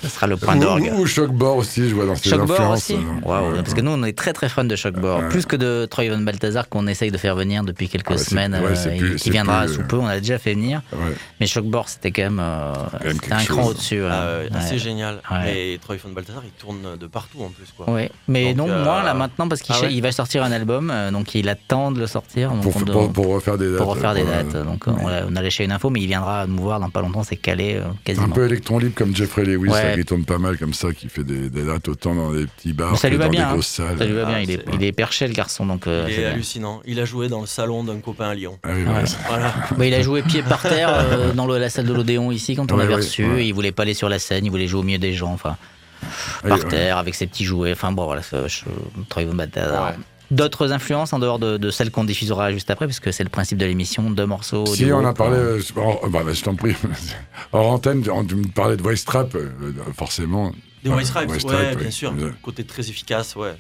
[0.03, 0.91] Ce sera le point d'orgue.
[0.95, 2.79] Ou, ou Shockboard aussi, je vois dans ses influences.
[2.79, 3.57] aussi euh, ouais.
[3.63, 5.25] Parce que nous, on est très très fans de Shockboard.
[5.25, 5.29] Ouais.
[5.29, 8.19] Plus que de Troy Van Balthazar qu'on essaye de faire venir depuis quelques Ah bah,
[8.19, 8.55] c'est- semaines.
[8.55, 9.97] ouais, euh, c'est plus- qui c'est viendra plus, sous euh, peu.
[9.99, 10.81] On a déjà fait venir.
[10.93, 11.13] Ouais.
[11.41, 12.73] Mais Shockboard, c'était quand même, euh,
[13.05, 14.01] même un cran au-dessus.
[14.03, 14.09] ouais.
[14.11, 14.61] Ah, ouais, Ouais.
[14.67, 15.21] C'est génial.
[15.31, 15.75] Ouais.
[15.75, 17.67] Et Troy von Balthazar, il tourne de partout en plus.
[17.77, 17.91] Quoi.
[17.93, 20.53] Ouais, mais Donc, non, euh, moins là maintenant parce qu'il ah il va sortir un
[20.53, 22.51] album, euh, donc il attend de le sortir.
[22.53, 23.77] Donc Pour, on refaire des dates.
[23.79, 24.57] pour refaire des dates.
[24.65, 27.01] Donc on a, on a lâché une info, mais il viendra nous voir dans pas
[27.03, 29.83] longtemps, c'est calé euh, Un peu électron libre comme Jeffrey Lewis, Ouais.
[29.91, 32.47] là, qui tourne pas mal comme ça, qui fait des, des dates autant dans des
[32.47, 33.53] petits bars que dans bien, des hein.
[33.53, 33.99] grosses salles.
[33.99, 36.07] Ça lui va bien, Ah, il, est, c'est- il est perché le garçon, donc euh,
[36.09, 36.81] Il c'est est hallucinant.
[36.87, 38.59] Il a joué dans le salon d'un copain à Lyon.
[38.63, 38.89] Ah oui, Ouais.
[38.95, 39.05] ouais.
[39.29, 39.55] Voilà.
[39.77, 42.55] Bah, il a joué pied par terre euh, dans le- la salle de l'Odéon ici
[42.55, 43.25] quand on Ouais, l'avait ouais, reçu.
[43.27, 43.47] ouais.
[43.47, 45.57] Il voulait pas aller sur la scène, il voulait jouer au milieu des gens, enfin
[46.45, 46.65] Ah, par ouais.
[46.69, 47.73] terre avec ses petits jouets.
[47.73, 48.65] Enfin bon, voilà, je-
[49.09, 49.25] Troy.
[49.25, 49.37] Ouais.
[50.31, 53.31] D'autres influences en dehors de, de celles qu'on diffusera juste après, parce que c'est le
[53.31, 54.67] principe de l'émission, deux morceaux.
[54.67, 56.75] Si on a groupe, parlé, euh, euh, en- bah, bah, je t'en prie,
[57.53, 59.51] en antenne, tu tu me parlais de Voice Trap, euh,
[59.97, 60.53] forcément.
[60.83, 62.13] Des Stripes, White ouais, bien sûr.
[62.13, 62.31] Ouais.
[62.43, 63.55] Côté très efficace, ouais.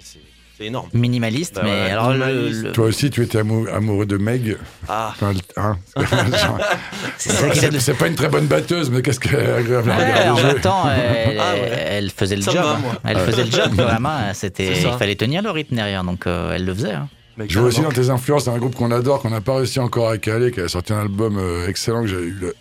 [0.00, 0.18] C'est-
[0.64, 0.88] C'est c'est énorme.
[0.94, 2.62] minimaliste, Bah mais ouais, alors le- minimaliste.
[2.64, 4.56] le- Toi aussi, tu étais amou- amoureux de Meg.
[4.88, 5.76] Ah, Enfin, hein,
[7.18, 10.42] c'est pas une très bonne batteuse, mais qu'est-ce qu'elle est agréable à Ouais, en regarder
[10.54, 11.70] même temps, elle, Ah ouais.
[11.90, 12.62] elle faisait le Ça job.
[12.62, 12.78] va.
[13.04, 13.22] Elle Ouais.
[13.24, 14.18] faisait le job vraiment.
[14.32, 14.90] C'était, C'est ça.
[14.92, 16.92] il fallait tenir le rythme derrière, donc euh, elle le faisait.
[16.92, 17.08] hein.
[17.36, 19.80] mais Je vois aussi dans tes influences un groupe qu'on adore, qu'on n'a pas réussi
[19.80, 22.54] encore à caler, qui a sorti un album euh, excellent que j'ai eu le-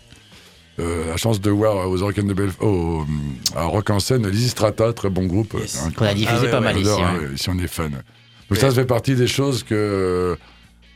[0.79, 3.05] euh, la chance de voir aux Orcanes de Belfort, au,
[3.55, 5.55] à Rock en scène, Lizzy Strata, très bon groupe.
[5.59, 5.83] Yes.
[5.85, 6.89] hein, Qu'on a diffusé Ah ouais, pas ouais, mal on ici.
[6.89, 7.19] adore, hein.
[7.23, 7.91] hein, on est fan.
[8.49, 10.35] Donc ça, ça fait partie des choses que, euh,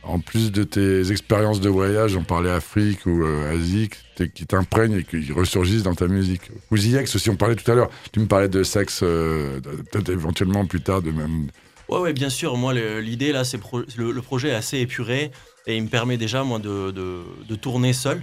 [0.02, 3.88] en plus de tes expériences de voyage, on parlait Afrique ou euh, Asie,
[4.34, 6.42] qui t'imprègnent et qui ressurgissent dans ta musique.
[6.70, 7.90] Ou ZX aussi, on parlait tout à l'heure.
[8.12, 9.60] Tu me parlais de sexe, euh,
[9.92, 11.48] peut-être éventuellement plus tard, de même.
[11.88, 12.56] Ouais, ouais, bien sûr.
[12.56, 15.30] Moi, l'idée là, c'est pro- le, le projet est assez épuré
[15.66, 18.22] et il me permet déjà moi de, de- de tourner seul.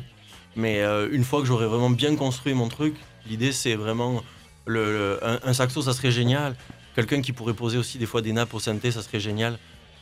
[0.56, 2.96] Mais euh, une fois que j'aurai vraiment bien construit mon truc,
[3.30, 4.24] l'idée c'est vraiment
[4.66, 6.56] le, le- un, un saxo, ça serait génial.
[6.96, 9.58] Quelqu'un qui pourrait poser aussi des fois des nappes au synthé, ça serait génial.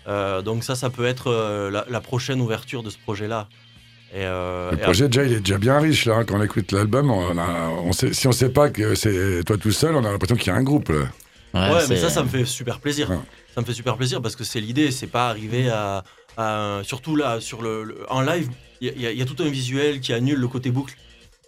[0.07, 3.47] Euh, donc ça, ça peut être euh, la, la prochaine ouverture de ce projet-là.
[4.13, 6.17] Et, euh, Le et projet, déjà, il est déjà bien riche, là.
[6.17, 6.23] hein.
[6.23, 9.57] Quand on écoute l'album, on a- on sait, si on sait pas que c'est toi
[9.57, 11.71] tout seul, on a l'impression qu'il y a un groupe, là.
[11.73, 13.09] Ouais, mais ça, ça me fait super plaisir.
[13.09, 13.17] Ouais.
[13.55, 16.03] Ça me fait super plaisir parce que c'est l'idée, c'est pas arriver à,
[16.37, 18.49] à- surtout là sur le, le- en live,
[18.95, 20.97] il y a- tout un visuel qui annule le côté boucle.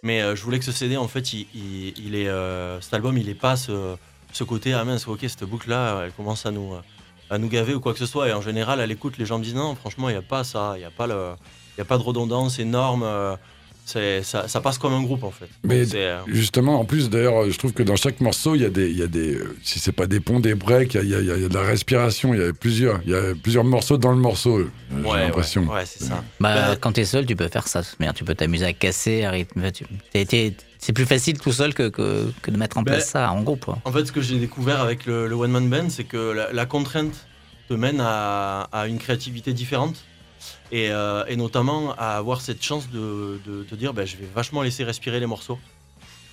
[0.02, 3.28] Mais euh, je voulais que ce CD, en fait, il, est, euh, cet album, il
[3.28, 3.96] est pas ce,
[4.32, 6.74] ce côté ah mince, ok, cette boucle là, elle commence à nous
[7.28, 8.28] à nous gaver ou quoi que ce soit.
[8.28, 10.44] Et en général, à l'écoute, les gens me disent non, franchement, il y a pas
[10.44, 11.32] ça, il y a pas le,
[11.76, 13.04] y a pas de redondance énorme.
[14.22, 15.48] Ça, ça passe comme un groupe en fait.
[15.64, 18.68] Mais euh, justement, en plus, d'ailleurs, je trouve que dans chaque morceau, il y a
[18.70, 21.14] des, il y a des euh, si c'est pas des ponts, des breaks, il y
[21.14, 23.12] a, il y a- il y a de la respiration, il y a plusieurs, il
[23.12, 25.62] y a plusieurs morceaux dans le morceau, euh, j'ai ouais, l'impression.
[25.68, 26.24] ouais, ouais, c'est ça.
[26.40, 27.82] Bah, Bah, quand t'es seul, tu peux faire ça.
[28.00, 29.62] Mais tu peux t'amuser à casser, à rythme.
[30.78, 33.42] C'est plus facile tout seul que, que, que de mettre en Ben, place ça en
[33.42, 33.66] groupe.
[33.84, 36.52] En fait, ce que j'ai découvert avec le, le One Man Band, c'est que la,
[36.52, 37.26] la contrainte
[37.68, 39.96] te mène à, à une créativité différente
[40.72, 43.40] et, euh, et notamment à avoir cette chance de,
[43.72, 45.58] dire ben, je vais vachement laisser respirer les morceaux.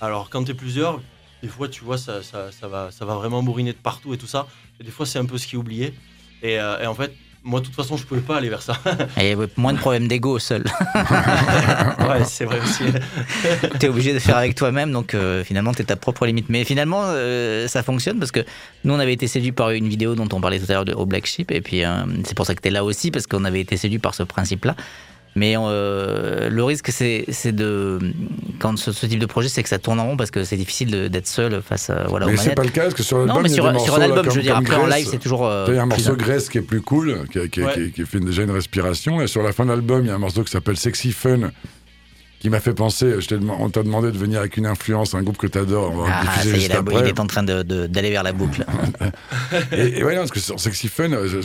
[0.01, 1.01] Alors, quand tu plusieurs,
[1.41, 2.21] des fois, tu vois, ça,
[2.61, 4.47] va, vraiment bourriner de partout et tout ça.
[4.79, 5.93] Et des fois, c'est un peu ce qui est oublié.
[6.41, 8.79] Et, euh, et en fait, moi, de toute façon, je pouvais pas aller vers ça.
[9.21, 10.63] Et moins de problèmes d'ego seul.
[10.95, 12.83] ouais, c'est vrai aussi.
[13.79, 16.47] tu es obligé de faire avec toi-même, donc euh, finalement, tu es ta propre limite.
[16.47, 18.39] Mais finalement, euh, ça fonctionne parce que
[18.85, 20.93] nous, on avait été séduits par une vidéo dont on parlait tout à l'heure de
[20.93, 23.27] au Black Sheep, et puis euh, c'est pour ça que tu es là aussi, parce
[23.27, 24.75] qu'on avait été séduits par ce principe-là.
[25.35, 27.99] Mais euh, le risque, c'est de.
[28.59, 30.57] Quand ce, ce type de projet, c'est que ça tourne en rond parce que c'est
[30.57, 33.17] difficile d'être seul face à, voilà, aux Mais c'est pas le cas, parce que sur
[33.17, 34.37] l'album, Non, mais il y a sur, des sur morceaux, un là, album, comme- je
[34.37, 35.47] veux dire, après en live, c'est toujours.
[35.47, 37.73] euh, Il y a un morceau Grèce qui est plus cool, qui, qui- Ouais.
[37.73, 39.21] qui- qui fait déjà une respiration.
[39.21, 41.51] Et sur la fin de l'album, il y a un morceau qui s'appelle Sexy Fun,
[42.43, 43.21] qui m'a fait penser.
[43.21, 45.93] je on t'a demandé de venir avec une influence, un groupe que t'adores.
[45.93, 46.99] On va le Ah, diffuser ça y est, juste là, après.
[46.99, 48.65] il est en train d'aller de, vers la boucle.
[49.71, 51.41] Et, et ouais, non, parce que sur Sexy Fun, euh,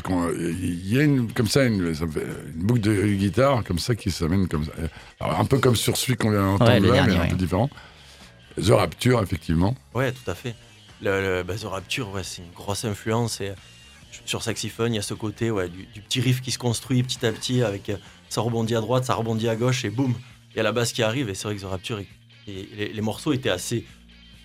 [0.61, 3.79] il y a une, comme ça une, ça me fait une boucle de guitare comme
[3.79, 4.73] ça qui s'amène comme ça.
[5.21, 7.37] Alors, un peu comme sur celui qu'on vient d'entendre Ouais, là, dernier, mais un peu
[7.37, 7.71] différent.
[8.61, 9.77] The Rapture, effectivement.
[9.95, 10.57] Ouais, tout à fait.
[11.01, 13.41] Le, le bah, The Rapture, ouais, c'est une grosse influence.
[13.41, 13.55] Et, euh,
[14.27, 17.05] sur Saxophone, il y a ce côté ouais, du, du petit riff qui se construit
[17.05, 17.97] petit à petit, avec euh,
[18.29, 20.13] ça rebondit à droite, ça rebondit à gauche, et boum,
[20.53, 21.29] il y a la basse qui arrive.
[21.29, 22.01] Et c'est vrai que The Rapture,
[22.47, 23.85] les morceaux étaient assez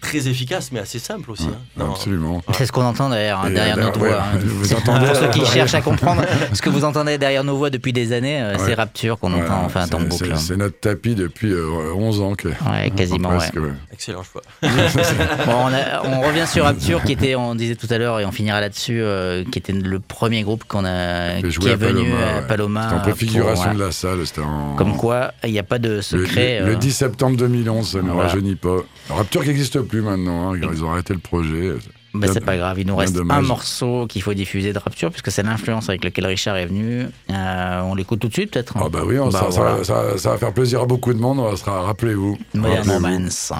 [0.03, 1.45] très efficaces, mais assez simples aussi.
[1.51, 1.57] hein.
[1.77, 2.43] Non, absolument.
[2.55, 4.19] C'est ce qu'on entend derrière, Et, derrière euh, notre ouais, voix.
[4.21, 4.37] hein.
[4.43, 6.21] Vous entendez Pour ceux qui cherchent à comprendre
[6.53, 8.59] ce que vous entendez derrière nos voix depuis des années, euh, Ouais.
[8.65, 10.25] c'est Rapture qu'on Voilà, entend enfin en c'est- boucle.
[10.35, 12.35] c'est- C'est notre tapis depuis euh, 11 ans.
[12.35, 13.55] que- Ouais, quasiment, presque.
[13.91, 14.41] Excellent choix.
[14.61, 18.25] Bon, on, a- on revient sur Rapture, qui était, on disait tout à l'heure, et
[18.25, 22.09] on finira là-dessus, euh, qui était le premier groupe qu'on a, qui est à venu
[22.11, 22.41] Paloma, à.
[22.41, 22.83] Paloma.
[22.83, 24.19] C'était en préfiguration pour, de la salle.
[24.43, 24.75] En.
[24.75, 26.59] Comme quoi, il n'y a pas de secret.
[26.59, 28.77] le- le euh, 10 septembre 2011, ça ne rajeunit pas.
[29.09, 31.73] Rapture qui n'existe plus maintenant, hein, ils ont arrêté le projet.
[32.15, 33.37] bah, c'est pas grave, il nous reste dommage.
[33.37, 37.05] un morceau qu'il faut diffuser de Rapture, puisque c'est l'influence avec laquelle Richard est venu.
[37.29, 39.83] Euh, on l'écoute tout de suite, peut-être Ah bah oui, on- Bah, ça, ça- voilà.
[39.83, 42.37] ça- ça va faire plaisir à beaucoup de monde, on sera, rappelez-vous.
[42.55, 42.89] Modern.
[42.89, 43.51] Romance.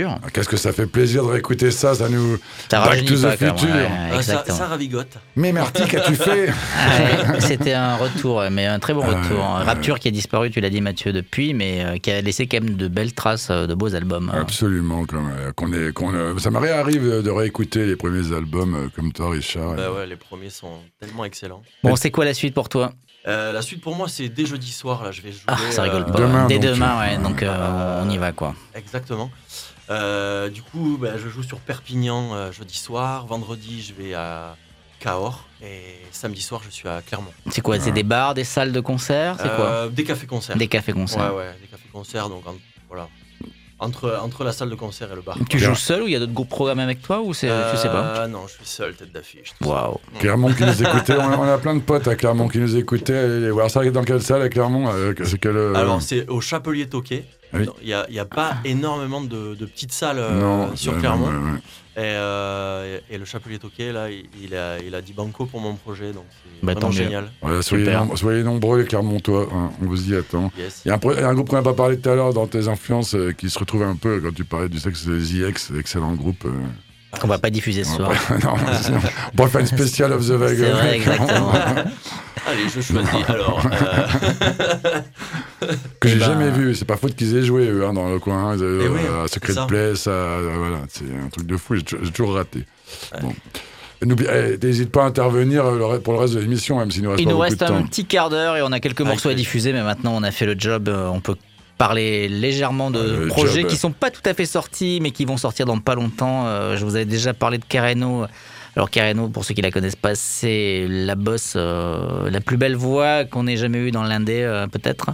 [0.00, 2.38] Ah, Qu'est-ce que ça fait plaisir de réécouter ça, ça nous...
[2.70, 5.18] Ça Back to the pas, ouais, Ah, ça, ravigote.
[5.36, 9.38] Mais Marty, qu'as-tu fait Ah ouais, C'était un retour, mais un très bon Ouais, retour.
[9.44, 12.62] Rapture qui a disparu, tu l'as dit Mathieu, depuis, mais euh, qui a laissé quand
[12.62, 14.30] même de belles traces euh, de beaux albums.
[14.34, 14.38] hein.
[14.40, 15.04] Absolument.
[15.56, 19.74] Qu'on est, qu'on, euh, ça m'arrive de réécouter les premiers albums euh, comme toi, Richard.
[19.74, 21.62] Bah ouais, les premiers sont tellement excellents.
[21.82, 22.92] Bon, c'est quoi la suite pour toi?
[23.28, 25.04] Euh, la suite pour moi, c'est dès jeudi soir.
[25.04, 25.42] Là, je vais jouer.
[25.46, 26.18] Ah, ça rigole euh, pas.
[26.18, 28.54] demain, Dès donc, demain, euh, ouais, donc euh, on y va quoi.
[28.74, 29.30] Exactement.
[29.90, 33.26] Euh, du coup, bah, je joue sur Perpignan euh, jeudi soir.
[33.26, 34.56] Vendredi, je vais à
[35.00, 35.44] Cahors.
[35.62, 35.80] Et
[36.10, 37.32] samedi soir, je suis à Clermont.
[37.50, 40.56] C'est quoi C'est des bars, des salles de concert C'est quoi Euh, Des cafés-concerts.
[40.56, 41.34] Des cafés-concerts.
[41.34, 42.28] Ouais, ouais, des cafés-concerts.
[42.28, 42.54] Donc, en-
[42.88, 43.08] voilà.
[43.78, 45.36] Entre, entre la salle de concert et le bar.
[45.50, 47.76] Tu joues seul ou il y a d'autres groupes programmés avec toi ou c'est je
[47.76, 49.54] sais pas Euh, Non, je suis seul, tête d'affiche.
[49.58, 49.70] tout ça.
[49.70, 49.98] Waouh.
[50.20, 52.76] Clermont qui nous écoutait, on a, on a plein de potes à Clermont qui nous
[52.76, 53.16] écoutaient.
[53.18, 56.40] Allez voir ça dans quelle salle à Clermont euh, C'est quel euh, Alors, c'est au
[56.40, 57.24] Chapelier Toquet.
[57.54, 57.66] Oui.
[57.82, 60.96] Il n'y a, il y a pas énormément de, de petites salles euh, non sur
[60.98, 61.26] Clermont.
[61.28, 61.58] ouais, ouais.
[61.94, 65.74] Et, euh, et le Chapelier Toquet, là, il, a, il a dit banco pour mon
[65.74, 66.12] projet.
[66.12, 67.30] Donc, c'est Bah, vraiment génial.
[67.42, 70.50] Voilà, soyez, nom- soyez nombreux les Clermontois, hein, on vous y attend.
[70.56, 70.80] Yes.
[70.86, 72.08] Il y, a un pro- il y a un groupe qu'on n'a pas parlé tout
[72.08, 74.78] à l'heure dans tes influences euh, qui se retrouve un peu quand tu parlais du
[74.78, 76.46] sexe des IX, excellent groupe.
[76.46, 76.50] euh.
[77.20, 78.10] Qu'on va pas diffuser ce On soir.
[78.44, 78.98] non, sinon,
[79.32, 80.56] on pourrait faire une spéciale of the Vague.
[80.58, 81.52] C'est vrai, exactement.
[82.46, 83.28] Allez, je choisis.
[83.28, 84.86] Alors, euh,
[86.00, 86.74] que j'ai Eh ben- jamais vu.
[86.74, 88.56] C'est pas faute qu'ils aient joué eux, hein, dans le coin.
[88.56, 89.54] Ils avaient, Eh oui, euh, à Secret.
[89.68, 91.76] Place, à- euh, voilà, c'est un truc de fou.
[91.76, 92.64] J'ai toujours- j'ai raté.
[93.20, 93.32] Bon.
[94.04, 97.10] N'oublie- eh, N'hésite pas à intervenir euh, pour le reste de l'émission, même s'il nous
[97.10, 97.76] reste Il pas nous reste de temps.
[97.76, 100.24] un petit quart d'heure et on a quelques Avec morceaux à diffuser, mais maintenant on
[100.24, 100.88] a fait le job.
[100.88, 101.36] euh, On peut
[101.86, 103.70] parler légèrement de Euh, le projets job.
[103.70, 106.46] qui sont pas tout à fait sortis, mais qui vont sortir dans pas longtemps.
[106.46, 108.24] Euh, Je vous avais déjà parlé de Carreno.
[108.76, 112.76] Alors Carreno, pour ceux qui la connaissent pas, c'est la boss, euh, la plus belle
[112.76, 115.10] voix qu'on ait jamais eue dans l'indé, euh, peut-être.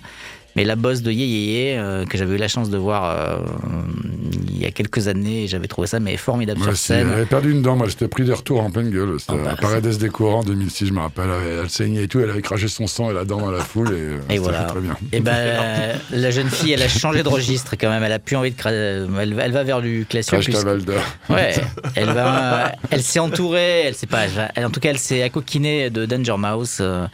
[0.59, 3.36] Mais la boss de Yé Yé euh, que j'avais eu la chance de voir euh,
[4.50, 7.06] il y a quelques années, j'avais trouvé ça mais formidable Moi sur scène.
[7.06, 9.14] elle avait perdu une dent, moi j'étais pris des retours en pleine gueule.
[9.20, 11.28] C'était Ah bah, à Paredes des Courants 2006, je me rappelle.
[11.46, 13.61] Elle, elle saignait et tout, elle avait craché son sang et la dent dans la
[13.61, 13.88] foule.
[13.90, 14.64] Et, euh, Et voilà.
[14.64, 14.96] très bien.
[15.12, 18.02] Et ben, la jeune fille, elle a changé de registre quand même.
[18.02, 18.56] Elle a plus envie de.
[18.61, 20.32] cra- Elle, va- elle va vers du classique.
[20.32, 20.94] Crash Cavalda.
[21.30, 21.54] Ouais,
[21.94, 24.24] elle va, elle s'est entourée, elle sait pas,
[24.56, 27.06] en tout cas, elle s'est accoquinée de Danger Mouse, euh,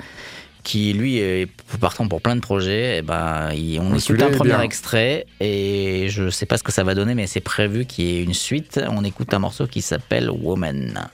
[0.65, 1.47] qui lui est
[1.81, 2.99] partant pour plein de projets.
[2.99, 4.63] Et ben, il- on écoute un est premier bien.
[4.63, 8.17] extrait et je sais pas ce que ça va donner, mais c'est prévu qu'il y
[8.19, 8.81] ait une suite.
[8.91, 11.07] On écoute un morceau qui s'appelle Woman.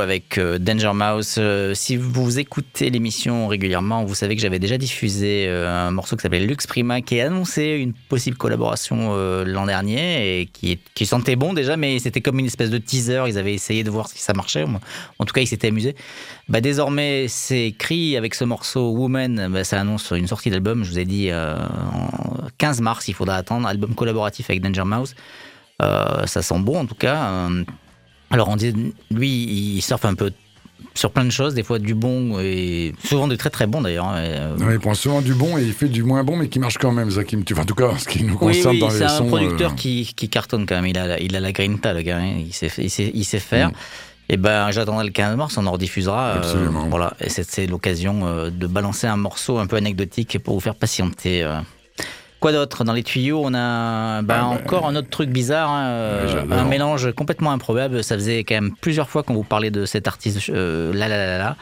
[0.00, 1.34] Avec euh, Danger Mouse.
[1.38, 6.16] Euh, si vous écoutez l'émission régulièrement, vous savez que j'avais déjà diffusé euh, un morceau
[6.16, 9.14] qui s'appelait Lux Prima qui annonçait une possible collaboration
[9.44, 13.24] l'an dernier et qui, sentait bon déjà, mais c'était comme une espèce de teaser.
[13.28, 14.64] Ils avaient essayé de voir si ça marchait.
[15.18, 15.94] En tout cas, ils s'étaient amusés.
[16.48, 19.48] Bah, désormais, c'est écrit avec ce morceau Woman.
[19.50, 20.84] Bah, ça annonce une sortie d'album.
[20.84, 21.56] Je vous ai dit euh,
[21.92, 23.68] en 15 mars, il faudra attendre.
[23.68, 25.14] Album collaboratif avec Danger Mouse.
[25.80, 27.48] Ça sent bon en tout cas.
[28.30, 28.72] Alors on dit,
[29.10, 29.28] lui,
[29.76, 30.30] il surfe un peu
[30.94, 34.06] sur plein de choses, des fois du bon et souvent de très très bon d'ailleurs.
[34.06, 36.48] hein, euh, Non, il prend souvent du bon et il fait du moins bon, mais
[36.48, 37.42] qui marche quand même, Zakim.
[37.52, 39.26] Enfin, en tout cas, ce qui nous concerne oui, dans les c'est un sons.
[39.28, 40.86] producteur euh, qui, qui cartonne quand même.
[40.86, 42.18] Il a, la- il a la grinta, le gars.
[42.18, 42.34] hein.
[42.38, 43.68] Il sait, il sait, il sait faire.
[43.68, 43.72] Mm.
[44.30, 46.26] Et ben, j'attendrai le 15 mars, on en rediffusera.
[46.30, 46.88] euh, Absolument.
[46.88, 47.14] voilà.
[47.20, 51.44] Et c'est, l'occasion de balancer un morceau un peu anecdotique pour vous faire patienter.
[51.44, 51.60] euh.
[52.40, 55.86] Quoi d'autre Dans les tuyaux, on a ben, Ah, encore un autre truc bizarre, hein,
[55.88, 56.58] euh, Ouais, j'adore.
[56.58, 58.04] un mélange complètement improbable.
[58.04, 61.16] Ça faisait quand même plusieurs fois qu'on vous parlait de cet artiste euh, là, là,
[61.16, 61.56] là, là.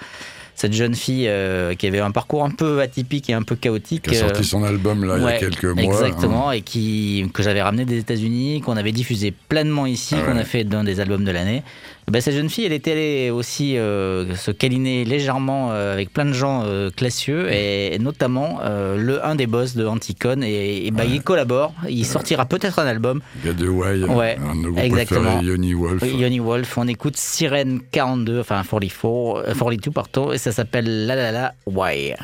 [0.59, 4.05] Cette jeune fille euh, qui avait un parcours un peu atypique et un peu chaotique.
[4.09, 5.83] qui a sorti euh, son album là, il y a quelques mois.
[5.83, 5.85] hein.
[5.87, 10.35] Exactement, et qui, que j'avais ramené des États-Unis, qu'on avait diffusé pleinement ici, Ah qu'on
[10.37, 10.41] ouais.
[10.41, 11.62] a fait dans des albums de l'année.
[12.09, 16.24] Ben, cette jeune fille, elle était allée aussi euh, se câliner légèrement euh, avec plein
[16.24, 20.40] de gens euh, classieux, et, notamment le un des boss de Anticon.
[20.42, 23.20] Et, et ben, il collabore, il sortira peut-être un album.
[23.42, 25.40] Il y a de Why, Ouais, un groupes exactement.
[25.40, 26.02] Yoni Wolf.
[26.04, 31.16] Yoni Wolf, on écoute Sirène 42, enfin 44, euh, 42 pardon, et ça s'appelle La
[31.16, 32.14] La La Why.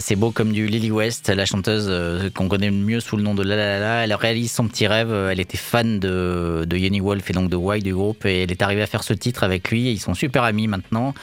[0.00, 3.34] C'est beau comme du Lily West, la chanteuse euh, qu'on connaît mieux sous le nom
[3.34, 4.04] de La La.
[4.04, 5.12] Elle réalise son petit rêve.
[5.12, 8.24] euh, Elle était fan de, de Wolf et donc de Why du groupe.
[8.24, 9.90] Et elle est arrivée à faire ce titre avec lui.
[9.90, 11.14] Ils sont super amis maintenant.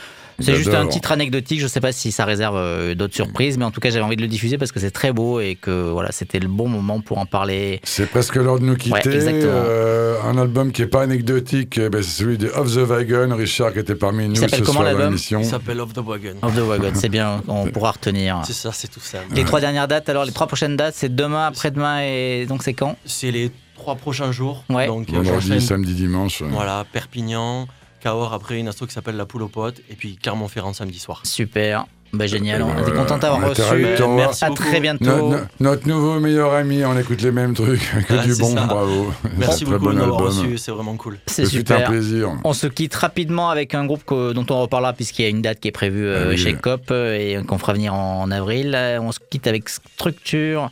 [0.42, 1.60] C'est juste un titre anecdotique.
[1.60, 4.16] Je sais pas si ça réserve euh, d'autres surprises, mais en tout cas, j'avais envie
[4.16, 7.02] de le diffuser parce que c'est très beau et que voilà, c'était le bon moment
[7.02, 7.80] pour en parler.
[7.84, 9.10] C'est presque l'heure de nous quitter.
[9.10, 9.42] Ouais.
[9.44, 13.36] Euh, un album qui est pas anecdotique, eh ben, c'est celui de Off the Wagon.
[13.36, 15.40] Richard qui était parmi nous s'appelle ce comment, soir à l'album l'émission.
[15.40, 16.36] Il s'appelle Off the Wagon.
[16.42, 18.42] Off the Wagon, c'est bien, on pourra retenir.
[18.46, 19.20] C'est ça, c'est tout ça.
[19.34, 22.74] Les trois dernières dates, alors les trois prochaines dates, c'est demain, après-demain et donc c'est
[22.74, 22.96] quand?
[23.06, 24.64] C'est les trois prochains jours.
[24.70, 24.88] Ouais.
[24.88, 26.44] Donc, Vendredi, samedi, dimanche.
[26.44, 27.68] Voilà, Perpignan,
[28.02, 31.22] Cahors après une asso qui s'appelle La Poule aux Potes, et puis Clermont-Ferrand samedi soir.
[31.24, 31.86] Super.
[32.14, 33.00] Bah, génial, on est Voilà.
[33.00, 33.86] content d'avoir était reçu.
[34.18, 34.64] Merci À beaucoup.
[34.64, 35.06] très bientôt.
[35.06, 38.54] No- no- notre nouveau meilleur ami, on écoute les mêmes trucs, que Ah, du bon,
[38.54, 38.66] ça.
[38.66, 39.14] bravo.
[39.38, 41.20] Merci Très beaucoup bon de reçu, c'est vraiment cool.
[41.28, 41.90] C'est Ce fut un super.
[41.90, 42.32] plaisir.
[42.44, 45.42] On se quitte rapidement avec un groupe que- dont on reparlera puisqu'il y a une
[45.42, 46.38] date qui est prévue euh, oui.
[46.38, 48.74] chez COP euh, et qu'on fera venir en, en avril.
[48.76, 50.70] Euh, On se quitte avec Structure,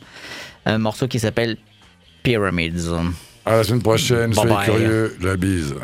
[0.66, 1.56] un morceau qui s'appelle
[2.22, 2.90] Pyramids.
[3.46, 4.64] À la semaine prochaine, Bye soyez bye.
[4.66, 5.74] curieux, la bise.